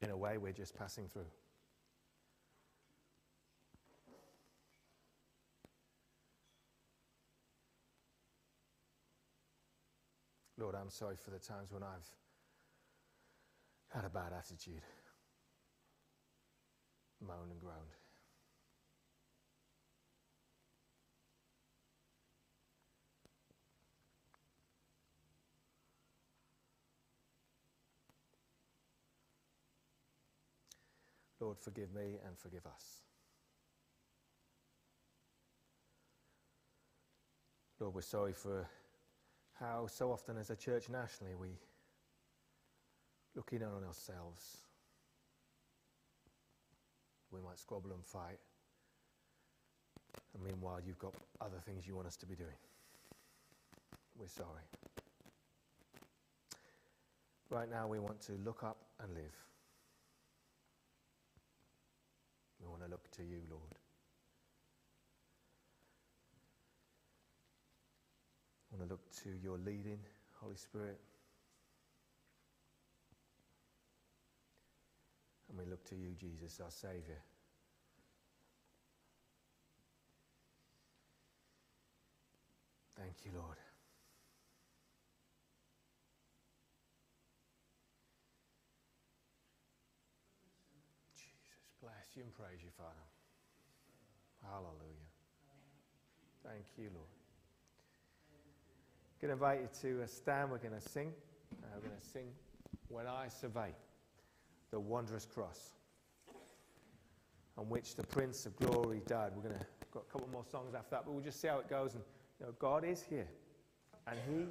In 0.00 0.10
a 0.10 0.16
way, 0.16 0.38
we're 0.38 0.52
just 0.52 0.76
passing 0.76 1.08
through. 1.08 1.26
Lord, 10.56 10.74
I'm 10.88 10.92
sorry 10.92 11.16
for 11.22 11.30
the 11.30 11.38
times 11.38 11.70
when 11.70 11.82
I've 11.82 12.08
had 13.90 14.06
a 14.06 14.08
bad 14.08 14.32
attitude, 14.32 14.80
moaned 17.20 17.50
and 17.50 17.60
groaned. 17.60 17.76
Lord, 31.38 31.58
forgive 31.58 31.92
me 31.92 32.16
and 32.26 32.38
forgive 32.38 32.64
us. 32.64 33.02
Lord, 37.78 37.94
we're 37.94 38.00
sorry 38.00 38.32
for 38.32 38.66
how 39.58 39.86
so 39.86 40.12
often 40.12 40.36
as 40.36 40.50
a 40.50 40.56
church 40.56 40.88
nationally 40.88 41.34
we 41.34 41.48
look 43.34 43.52
in 43.52 43.62
on 43.62 43.84
ourselves. 43.84 44.58
We 47.30 47.40
might 47.40 47.58
squabble 47.58 47.92
and 47.92 48.04
fight. 48.04 48.38
And 50.34 50.42
meanwhile, 50.42 50.80
you've 50.84 50.98
got 50.98 51.14
other 51.40 51.58
things 51.64 51.86
you 51.86 51.94
want 51.94 52.06
us 52.06 52.16
to 52.16 52.26
be 52.26 52.34
doing. 52.34 52.58
We're 54.18 54.28
sorry. 54.28 54.64
Right 57.50 57.70
now, 57.70 57.86
we 57.86 57.98
want 57.98 58.20
to 58.22 58.32
look 58.44 58.62
up 58.62 58.78
and 59.02 59.14
live. 59.14 59.36
We 62.60 62.68
want 62.68 62.82
to 62.82 62.88
look 62.90 63.10
to 63.12 63.22
you, 63.22 63.40
Lord. 63.48 63.77
To 69.24 69.30
your 69.42 69.58
leading, 69.58 69.98
Holy 70.40 70.56
Spirit. 70.56 70.98
And 75.48 75.58
we 75.58 75.64
look 75.64 75.84
to 75.88 75.96
you, 75.96 76.14
Jesus, 76.18 76.60
our 76.62 76.70
Saviour. 76.70 77.18
Thank 82.96 83.14
you, 83.24 83.30
Lord. 83.34 83.56
Jesus, 91.14 91.62
bless 91.80 92.16
you 92.16 92.22
and 92.24 92.32
praise 92.34 92.62
you, 92.62 92.70
Father. 92.76 93.06
Hallelujah. 94.42 95.08
Thank 96.44 96.66
you, 96.76 96.90
Lord. 96.94 97.17
Going 99.20 99.30
to 99.30 99.32
invite 99.32 99.60
you 99.60 99.68
to 99.82 100.02
uh, 100.04 100.06
stand. 100.06 100.48
We're 100.48 100.58
going 100.58 100.80
to 100.80 100.88
sing. 100.88 101.12
Uh, 101.52 101.66
we're 101.74 101.88
going 101.88 102.00
to 102.00 102.06
sing 102.06 102.26
When 102.88 103.08
I 103.08 103.26
Survey 103.26 103.74
the 104.70 104.78
Wondrous 104.78 105.26
Cross 105.26 105.72
on 107.56 107.68
which 107.68 107.96
the 107.96 108.04
Prince 108.04 108.46
of 108.46 108.54
Glory 108.56 109.02
died. 109.08 109.32
We're 109.34 109.42
going 109.42 109.58
to 109.58 109.66
got 109.92 110.04
a 110.08 110.12
couple 110.12 110.28
more 110.30 110.44
songs 110.44 110.74
after 110.74 110.90
that, 110.90 111.04
but 111.04 111.12
we'll 111.12 111.24
just 111.24 111.40
see 111.40 111.48
how 111.48 111.58
it 111.58 111.68
goes. 111.68 111.94
And 111.94 112.02
you 112.38 112.46
know, 112.46 112.52
God 112.60 112.84
is 112.84 113.02
here, 113.02 113.26
and 114.06 114.16
He 114.30 114.46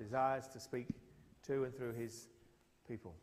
desires 0.00 0.46
to 0.52 0.60
speak 0.60 0.86
to 1.46 1.64
and 1.64 1.76
through 1.76 1.94
His 1.94 2.28
people. 2.86 3.14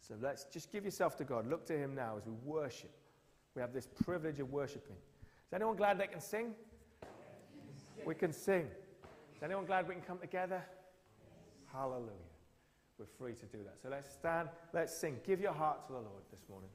So 0.00 0.14
let's 0.22 0.44
just 0.44 0.72
give 0.72 0.86
yourself 0.86 1.16
to 1.18 1.24
God. 1.24 1.46
Look 1.50 1.66
to 1.66 1.76
Him 1.76 1.94
now 1.94 2.16
as 2.16 2.24
we 2.26 2.32
worship. 2.44 2.94
We 3.54 3.60
have 3.60 3.74
this 3.74 3.86
privilege 3.86 4.40
of 4.40 4.50
worshiping. 4.50 4.96
Is 5.46 5.52
anyone 5.52 5.76
glad 5.76 5.98
they 5.98 6.06
can 6.06 6.20
sing? 6.20 6.54
We 8.06 8.14
can 8.14 8.32
sing. 8.32 8.68
Is 9.36 9.42
anyone 9.42 9.66
glad 9.66 9.86
we 9.86 9.94
can 9.94 10.02
come 10.02 10.18
together? 10.18 10.64
Hallelujah. 11.70 12.10
We're 12.98 13.04
free 13.18 13.34
to 13.34 13.46
do 13.46 13.58
that. 13.64 13.74
So 13.82 13.90
let's 13.90 14.10
stand, 14.10 14.48
let's 14.72 14.96
sing. 14.96 15.20
Give 15.26 15.40
your 15.40 15.52
heart 15.52 15.86
to 15.88 15.92
the 15.92 15.98
Lord 15.98 16.22
this 16.30 16.40
morning. 16.48 16.70